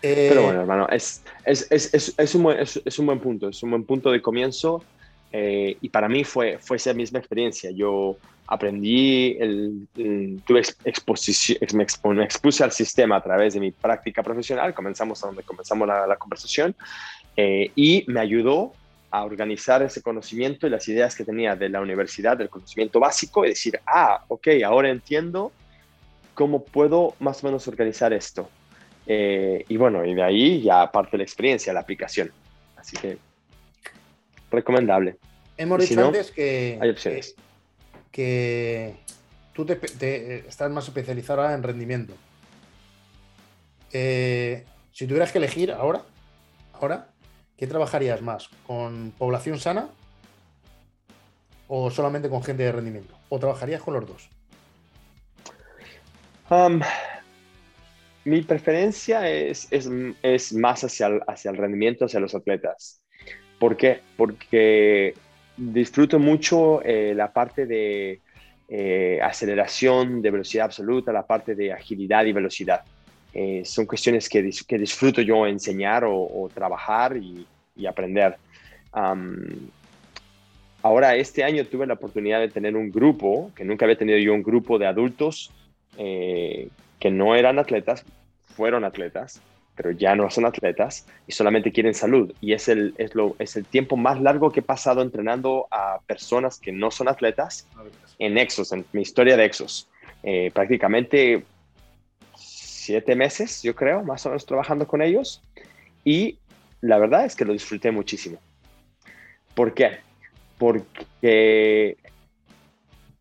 [0.01, 4.11] Pero bueno, hermano, es, es, un buen, es, un buen punto, es un buen punto
[4.11, 4.83] de comienzo.
[5.31, 7.69] Eh, y para mí fue, fue esa misma experiencia.
[7.71, 8.17] Yo
[8.47, 9.87] aprendí, el,
[10.45, 11.83] tuve exposición, me,
[12.23, 16.75] expuse al sistema a través de mi práctica profesional, comenzamos a donde comenzamos la, conversación,
[17.37, 18.73] eh, y me ayudó
[19.11, 23.45] a organizar ese conocimiento y las ideas que tenía de la universidad, del conocimiento básico,
[23.45, 25.51] y decir, ah, ok, ahora entiendo
[26.33, 28.49] cómo puedo más o menos organizar esto.
[29.07, 32.31] Eh, y bueno, y de ahí ya parte la experiencia, la aplicación.
[32.77, 33.17] Así que
[34.51, 35.17] recomendable.
[35.57, 36.79] Hemos dicho antes que,
[38.11, 38.95] que,
[39.53, 42.13] tú te, estás más especializado en rendimiento.
[43.91, 46.03] Eh, si tuvieras que elegir ahora,
[46.73, 47.09] ahora,
[47.59, 48.49] ¿qué trabajarías más?
[48.65, 49.89] ¿Con población sana
[51.67, 53.13] o solamente con gente de rendimiento?
[53.27, 54.29] ¿O trabajarías con los dos?
[58.23, 63.01] Mi preferencia es, es, más hacia el, hacia el rendimiento, hacia los atletas.
[63.59, 63.99] ¿Por qué?
[64.15, 65.13] Porque
[65.57, 68.21] disfruto mucho eh, la parte de
[68.69, 72.83] eh, aceleración, de velocidad absoluta, la parte de agilidad y velocidad.
[73.33, 77.45] Eh, son cuestiones que, que, disfruto yo enseñar o, trabajar y,
[77.87, 78.35] aprender.
[80.81, 84.33] ahora, este año tuve la oportunidad de tener un grupo, que nunca había tenido yo
[84.33, 85.51] un grupo de adultos
[85.95, 88.03] que no eran atletas,
[88.55, 89.41] fueron atletas,
[89.79, 92.33] pero ya no son atletas y solamente quieren salud.
[92.41, 96.01] Y es el, es, lo, es el tiempo más largo que he pasado entrenando a
[96.05, 97.65] personas que no son atletas
[98.17, 99.87] en Exos, en mi historia de Exos.
[100.21, 101.45] Eh, prácticamente
[102.89, 105.41] siete meses, yo creo, más o menos trabajando con ellos.
[106.03, 106.39] Y
[106.81, 108.39] la verdad es que lo disfruté muchísimo.
[109.53, 109.99] ¿Por qué?
[110.57, 111.97] Porque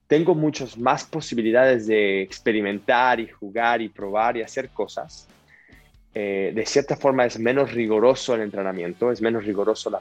[0.06, 5.28] tengo muchas más posibilidades de experimentar y jugar y probar y hacer cosas
[6.14, 10.00] eh, de cierta forma es menos riguroso el entrenamiento, es menos riguroso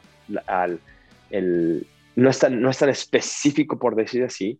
[1.30, 4.59] el, no, es tan, no es tan específico por decir así,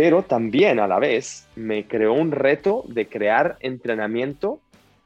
[0.00, 4.58] pero también a la vez me creó un reto de crear entrenamiento,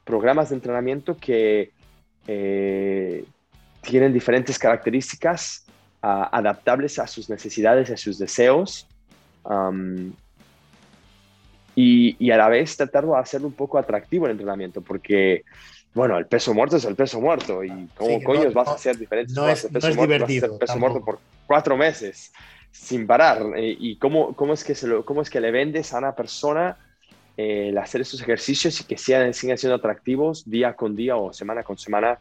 [0.05, 1.73] programas de entrenamiento que
[2.27, 3.25] eh,
[3.81, 5.65] tienen diferentes características
[5.99, 8.87] adaptables a sus necesidades, a sus deseos.
[11.75, 15.43] Y, a la vez tratar de hacerlo un poco atractivo el entrenamiento, porque,
[15.93, 19.35] bueno, el peso muerto es el peso muerto y cómo coños vas a hacer diferentes
[19.35, 20.53] no es, peso no es divertido.
[20.53, 22.31] el peso muerto por cuatro meses
[22.75, 23.41] sin parar.
[23.55, 26.13] Eh, ¿Y cómo, cómo, es que se lo, cómo es que le vendes a una
[26.13, 26.77] persona
[27.37, 31.33] eh, el hacer esos ejercicios y que sean, sigan siendo atractivos día con día o
[31.33, 32.19] semana con semana?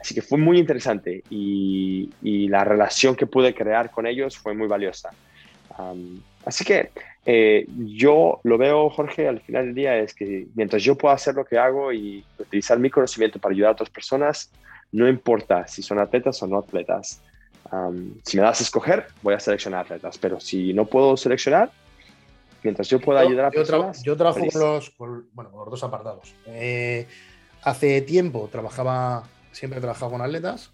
[0.00, 2.10] Así que fue muy interesante y,
[2.48, 5.10] la relación que pude crear con ellos fue muy valiosa.
[6.44, 6.90] así que
[7.26, 11.34] eh, yo lo veo, Jorge, al final del día es que mientras yo pueda hacer
[11.34, 14.52] lo que hago y utilizar mi conocimiento para ayudar a otras personas,
[14.92, 17.20] no importa si son atletas o no atletas.
[18.24, 21.70] Si me das a escoger, voy a seleccionar atletas, pero si no puedo seleccionar,
[22.62, 24.02] mientras yo pueda ayudar a yo personas.
[24.02, 24.96] yo trabajo con los,
[25.32, 26.34] bueno, con los, dos apartados.
[26.46, 27.06] Eh,
[27.62, 30.72] hace tiempo trabajaba, siempre he trabajado con atletas.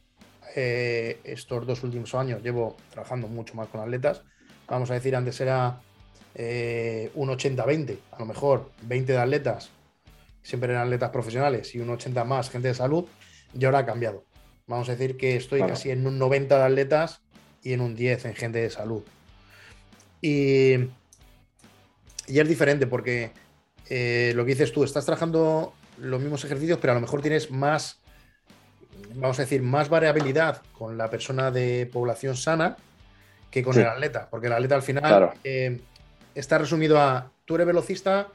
[0.57, 4.23] Eh, estos dos últimos años llevo trabajando mucho más con atletas.
[4.67, 5.81] Vamos a decir, antes era
[6.35, 9.71] eh, un 80-20, a lo mejor 20 de atletas,
[10.43, 13.05] siempre eran atletas profesionales, y un 80 más gente de salud,
[13.53, 14.25] y ahora ha cambiado.
[14.71, 17.23] Vamos a decir que estoy casi en un 90 de atletas
[17.61, 19.03] y en un 10 en gente de salud.
[20.23, 20.75] Y,
[22.29, 23.33] y es diferente porque
[23.89, 27.51] eh, lo que dices tú, estás trabajando los mismos ejercicios, pero a lo mejor tienes
[27.51, 27.99] más,
[29.17, 32.77] vamos a decir, más variabilidad con la persona de población sana
[33.51, 35.81] que con el atleta, porque el atleta al final eh,
[36.37, 38.29] está resumido a tú eres velocista,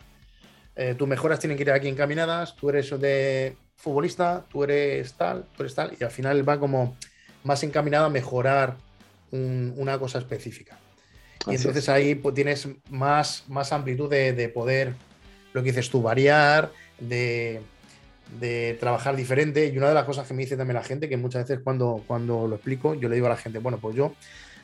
[0.75, 5.45] eh, tus mejoras tienen que ir aquí encaminadas, tú eres de futbolista, tú eres tal,
[5.55, 6.95] tú eres tal, y al final va como
[7.43, 8.77] más encaminado a mejorar
[9.31, 10.77] una cosa específica.
[11.47, 14.93] Y entonces ahí pues, tienes más, más amplitud de, poder,
[15.53, 17.61] lo que dices tú, variar, de,
[18.79, 19.67] trabajar diferente.
[19.67, 22.03] Y una de las cosas que me dice también la gente, que muchas veces cuando,
[22.07, 24.13] cuando lo explico, yo le digo a la gente, bueno, pues yo,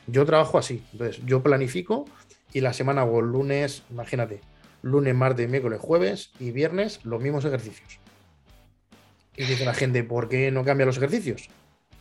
[0.06, 0.82] yo trabajo así.
[0.92, 2.06] Entonces, yo planifico
[2.52, 4.40] y la semana hago lunes, imagínate,
[4.82, 8.01] lunes, martes, miércoles, jueves y viernes los mismos ejercicios.
[9.36, 11.48] Y dice la gente, ¿por qué no cambian los ejercicios?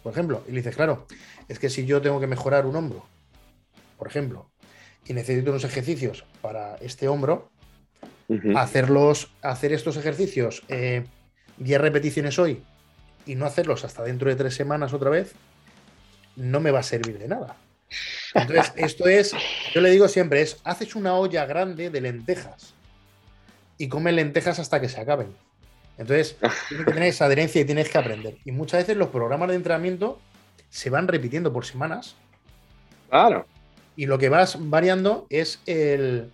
[0.03, 1.05] Por ejemplo, y le dices, claro,
[1.47, 3.05] es que si yo tengo que mejorar un hombro,
[3.97, 4.49] por ejemplo,
[5.05, 7.51] y necesito unos ejercicios para este hombro,
[8.55, 12.63] hacerlos, hacer estos ejercicios 10 eh, repeticiones hoy
[13.25, 15.33] y no hacerlos hasta dentro de tres semanas otra vez,
[16.35, 17.57] no me va a servir de nada.
[18.33, 19.33] Entonces, esto es,
[19.73, 22.73] yo le digo siempre, es, haces una olla grande de lentejas
[23.77, 25.35] y come lentejas hasta que se acaben.
[26.01, 26.35] Entonces,
[26.67, 28.37] tienes que tener esa adherencia y tienes que aprender.
[28.43, 30.19] Y muchas veces los programas de entrenamiento
[30.69, 32.15] se van repitiendo por semanas.
[33.09, 33.45] Claro.
[33.95, 36.31] Y lo que vas variando es el,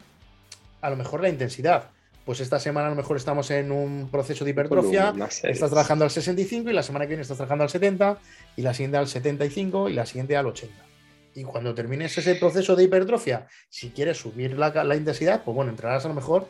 [0.81, 1.89] a lo mejor la intensidad.
[2.25, 5.13] Pues esta semana a lo mejor estamos en un proceso de hipertrofia,
[5.43, 8.17] estás trabajando al 65 y la semana que viene estás trabajando al 70
[8.57, 10.75] y la siguiente al 75 y la siguiente al 80.
[11.35, 15.71] Y cuando termines ese proceso de hipertrofia, si quieres subir la, la intensidad, pues bueno,
[15.71, 16.47] entrarás a lo mejor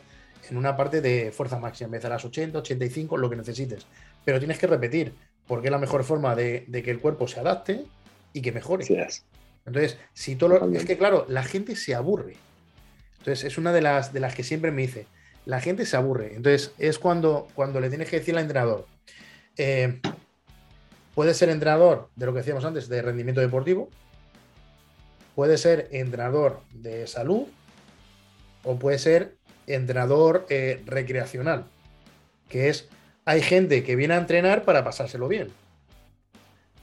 [0.50, 3.86] en una parte de fuerza máxima, empezarás 80, 85, lo que necesites.
[4.24, 5.14] Pero tienes que repetir,
[5.46, 7.84] porque es la mejor forma de, que el cuerpo se adapte
[8.32, 8.84] y que mejore.
[9.66, 12.36] Entonces, si todo lo, es que claro, la gente se aburre.
[13.18, 15.06] Entonces, es una de las, de las que siempre me dice,
[15.44, 16.34] la gente se aburre.
[16.34, 18.86] Entonces, es cuando, cuando le tienes que decir al entrenador,
[19.56, 20.00] eh,
[21.14, 23.88] puede ser entrenador de lo que decíamos antes, de rendimiento deportivo,
[25.34, 27.44] puede ser entrenador de salud
[28.62, 29.37] o puede ser
[29.74, 31.66] entrenador eh, recreacional,
[32.48, 32.88] que es,
[33.24, 35.48] hay gente que viene a entrenar para pasárselo bien.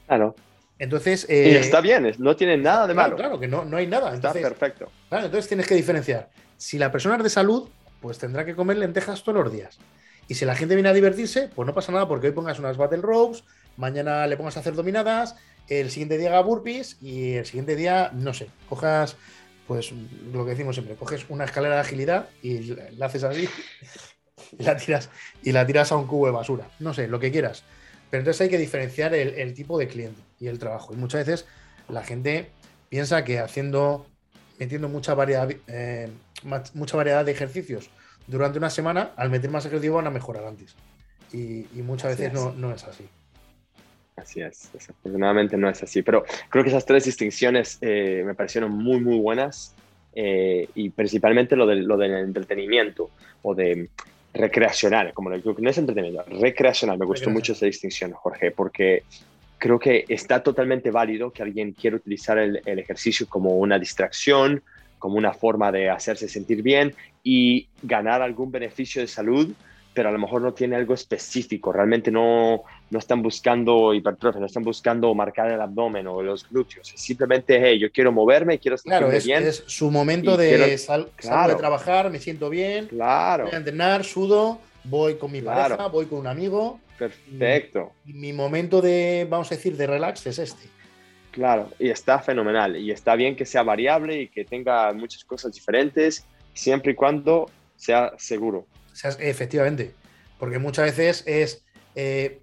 [0.08, 0.36] Claro.
[0.78, 1.26] Entonces.
[1.30, 3.16] y está bien, no tiene nada de malo.
[3.16, 4.14] Claro, que no, no hay nada.
[4.14, 4.92] está perfecto.
[5.12, 6.30] entonces tienes que diferenciar.
[6.58, 7.68] Si la persona es de salud,
[8.02, 9.80] pues tendrá que comer lentejas todos los días.
[10.28, 12.78] Y si la gente viene a divertirse, pues no pasa nada porque hoy pongas unas
[12.78, 13.44] battle ropes,
[13.78, 15.36] mañana le pongas a hacer dominadas,
[15.68, 19.18] el siguiente día haga burpees y el siguiente día, no sé, cojas,
[19.68, 19.92] pues
[20.32, 23.50] lo que decimos siempre, coges una escalera de agilidad y la haces así
[24.58, 25.10] y la tiras,
[25.44, 26.70] y la tiras a un cubo de basura.
[26.80, 27.64] No sé, lo que quieras.
[28.10, 30.94] Pero entonces hay que diferenciar el, tipo de cliente y el trabajo.
[30.94, 31.46] Y muchas veces
[31.90, 32.52] la gente
[32.90, 34.06] piensa que haciendo,
[34.60, 36.10] metiendo mucha variedad, eh,
[36.74, 37.90] mucha variedad de ejercicios
[38.28, 40.76] durante una semana, al meter más ejercicio van a mejorar antes.
[41.34, 43.10] Y, muchas veces no, no, es así.
[44.16, 46.02] Así es, desafortunadamente no es así.
[46.02, 49.76] Pero creo que esas tres distinciones eh, me parecieron muy, muy buenas.
[50.18, 53.10] Eh, y principalmente lo, de, lo del entretenimiento
[53.42, 53.90] o de
[54.34, 56.98] recreacional, como lo que no es entretenimiento, recreacional.
[56.98, 59.04] Me gustó mucho esa distinción, Jorge, porque
[59.58, 64.62] creo que está totalmente válido que alguien quiera utilizar el, ejercicio como una distracción,
[65.00, 66.94] como una forma de hacerse sentir bien
[67.24, 69.54] y ganar algún beneficio de salud,
[69.96, 71.72] pero a lo mejor no tiene algo específico.
[71.72, 76.92] Realmente no, no están buscando hipertrofia, no están buscando marcar el abdomen o los glúteos.
[76.96, 79.48] simplemente, hey, yo quiero moverme, quiero estar claro, es, bien.
[79.48, 83.46] es su momento de salir de trabajar, me siento bien, claro.
[83.46, 86.80] voy a entrenar, sudo, voy con mi pareja, voy con un amigo.
[87.00, 87.94] Perfecto.
[88.06, 90.68] Y, mi momento de, vamos a decir, de relax es este.
[91.32, 92.76] Claro, y está fenomenal.
[92.76, 97.50] Y está bien que sea variable y que tenga muchas cosas diferentes, siempre y cuando
[97.78, 98.68] sea seguro.
[99.20, 99.94] Efectivamente,
[100.40, 101.66] porque muchas veces es,
[101.96, 102.42] eh,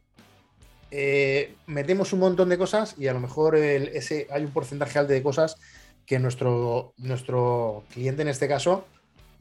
[0.91, 5.13] eh, metemos un montón de cosas y a lo mejor ese, hay un porcentaje alto
[5.13, 5.57] de cosas
[6.07, 8.85] que nuestro, nuestro cliente en este caso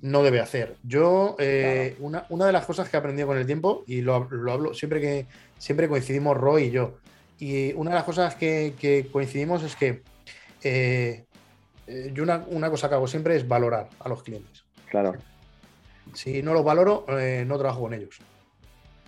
[0.02, 0.76] no debe hacer.
[0.84, 4.74] Yo, eh, una, de las cosas que he aprendido con el tiempo, y lo, hablo
[4.74, 6.98] siempre que siempre coincidimos Roy y yo,
[7.38, 10.02] y una de las cosas que, coincidimos es que
[10.64, 11.26] eh,
[12.14, 14.64] yo una, cosa que hago siempre es valorar a los clientes.
[14.90, 15.14] Claro.
[16.14, 17.06] Si no los valoro,
[17.46, 18.20] no trabajo con ellos.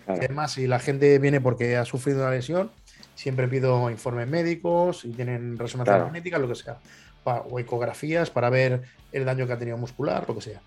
[0.06, 2.70] Además, si la gente viene porque ha sufrido una lesión,
[3.14, 6.78] siempre pido informes médicos, si tienen resonancia magnética, lo que sea,
[7.24, 8.82] o ecografías para ver
[9.12, 10.60] el daño que ha tenido muscular, lo que sea.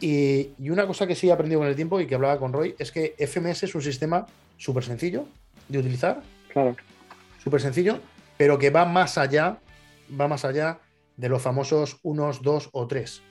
[0.00, 2.74] Y, una cosa que sí he aprendido con el tiempo y que hablaba con Roy
[2.78, 4.26] es que FMS es un sistema
[4.56, 5.26] súper sencillo
[5.68, 6.22] de utilizar.
[6.52, 6.74] Claro.
[7.42, 8.00] Súper sencillo,
[8.36, 9.58] pero que va más allá,
[10.18, 10.78] va más allá
[11.16, 13.22] de los famosos unos, dos o tres.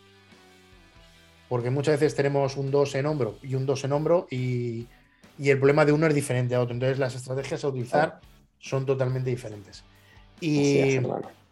[1.49, 4.87] Porque muchas veces tenemos un 2 en hombro y un 2 en hombro y
[5.39, 6.73] y el problema de uno es diferente a otro.
[6.73, 8.19] Entonces las estrategias a utilizar
[8.59, 9.83] son totalmente diferentes.
[10.41, 10.99] Y,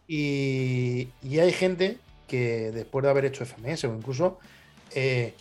[0.06, 4.38] y, hay gente que después de haber hecho FMS o incluso,
[4.94, 5.32] eh,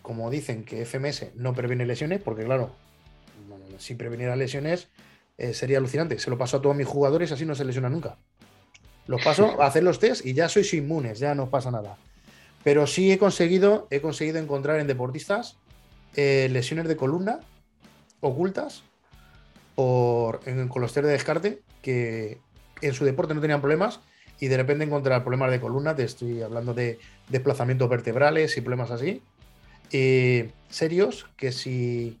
[0.00, 2.74] como dicen que FMS no previene lesiones, porque claro,
[3.78, 4.88] si previniera lesiones
[5.36, 6.18] eh, sería alucinante.
[6.18, 8.16] Se lo paso a todos mis jugadores, así no se lesiona nunca.
[9.06, 11.98] Los paso a hacer los test y ya sois inmunes, ya no pasa nada.
[12.62, 15.56] Pero sí he conseguido, he conseguido encontrar en deportistas
[16.16, 17.40] eh, lesiones de columna
[18.20, 18.82] ocultas
[19.74, 22.38] por, en, con los de descarte que
[22.82, 24.00] en su deporte no tenían problemas
[24.38, 26.98] y de repente encontrar problemas de columna, te estoy hablando de
[27.28, 29.22] desplazamientos vertebrales y problemas así,
[29.92, 32.18] eh, serios, que si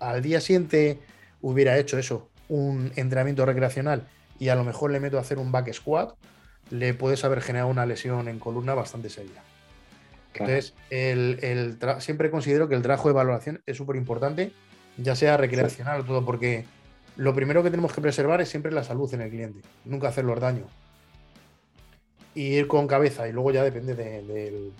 [0.00, 0.98] al día siguiente
[1.42, 5.52] hubiera hecho eso, un entrenamiento recreacional y a lo mejor le meto a hacer un
[5.52, 6.14] back squat,
[6.70, 9.42] le puedes haber generado una lesión en columna bastante seria.
[10.44, 14.52] Entonces, el, siempre considero que el trabajo de valoración es súper importante
[14.98, 16.64] ya sea recreacional o todo, porque
[17.16, 20.34] lo primero que tenemos que preservar es siempre la salud en el cliente, nunca hacerlo
[20.36, 20.64] daño.
[22.34, 24.72] Y ir con cabeza, y luego ya depende del.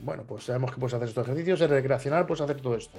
[0.00, 2.98] bueno, pues sabemos que puedes hacer estos ejercicios, eres recreacional, puedes hacer todo esto.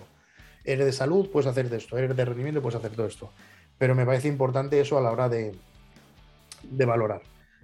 [0.63, 1.97] Eres de salud, puedes hacer esto.
[1.97, 3.31] Eres de rendimiento, puedes hacer todo esto.
[3.77, 5.55] Pero me parece importante eso a la hora de,
[6.61, 7.21] de valorar.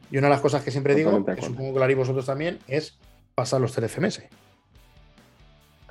[0.10, 2.60] Y una de las cosas que siempre digo, que supongo que lo haréis vosotros también,
[2.68, 2.98] es
[3.38, 4.24] pasar los TFMS.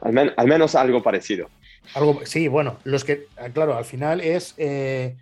[0.01, 1.49] Al, al menos algo parecido.
[1.95, 5.17] Algo, sí, bueno, los que, claro, al final es, eh,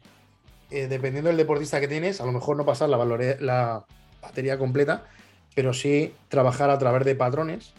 [0.71, 2.97] eh, dependiendo del deportista que tienes, a lo mejor no pasar la,
[3.41, 3.85] la
[4.23, 5.05] batería completa,
[5.55, 7.75] pero sí trabajar a través de patrones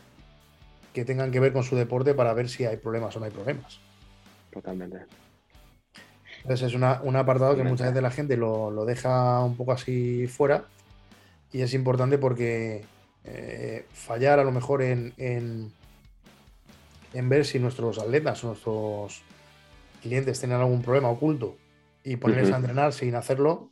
[0.94, 3.32] que tengan que ver con su deporte para ver si hay problemas o no hay
[3.32, 3.80] problemas.
[4.52, 5.08] Totalmente.
[6.44, 10.66] Entonces es un apartado que muchas veces la gente lo, deja un poco así fuera
[11.52, 12.86] y es importante porque
[13.26, 15.72] eh, fallar a lo mejor en, en,
[17.30, 19.24] ver si nuestros atletas o nuestros
[20.02, 21.58] clientes tienen algún problema oculto
[22.04, 23.72] y ponerles a entrenar sin hacerlo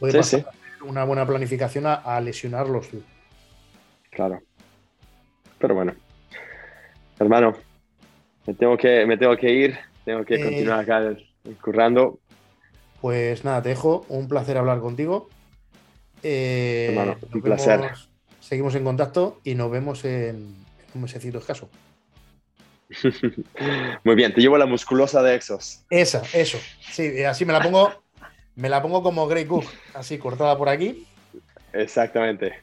[0.00, 0.46] puede pasar
[0.84, 2.88] una buena planificación a, lesionarlos.
[4.10, 4.40] Claro.
[5.58, 5.94] Pero bueno.
[7.18, 7.54] Hermano,
[8.46, 11.16] me tengo que, me tengo que ir, tengo que eh, continuar acá
[11.62, 12.18] currando.
[13.00, 14.04] Pues nada, te dejo.
[14.08, 15.28] Un placer hablar contigo.
[16.22, 17.92] Eh, un placer.
[18.44, 20.54] Seguimos en contacto y nos vemos en,
[20.94, 21.68] un mesecito escaso.
[24.04, 25.84] Muy bien, te llevo la musculosa de Exos.
[25.90, 26.58] Esa, eso.
[26.92, 27.90] Sí, así me la pongo,
[28.54, 29.64] me la pongo como Grey Cook,
[29.94, 31.06] así cortada por aquí.
[31.72, 32.60] Exactamente.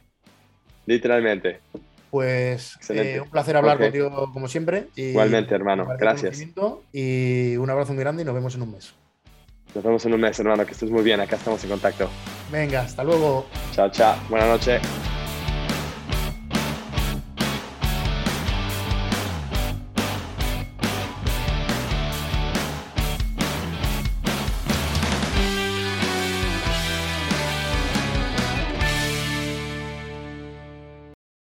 [0.86, 1.60] Literalmente.
[2.10, 4.88] Pues eh, un placer hablar contigo como siempre.
[4.96, 5.86] Igualmente, hermano.
[5.98, 6.42] Gracias.
[6.92, 8.94] Y un abrazo muy grande y nos vemos en un mes.
[9.74, 10.66] Nos vemos en un mes, hermano.
[10.66, 11.20] Que estés muy bien.
[11.20, 12.10] Acá estamos en contacto.
[12.50, 13.46] Venga, hasta luego.
[13.72, 14.16] Chao, chao.
[14.28, 15.11] Buenas noches.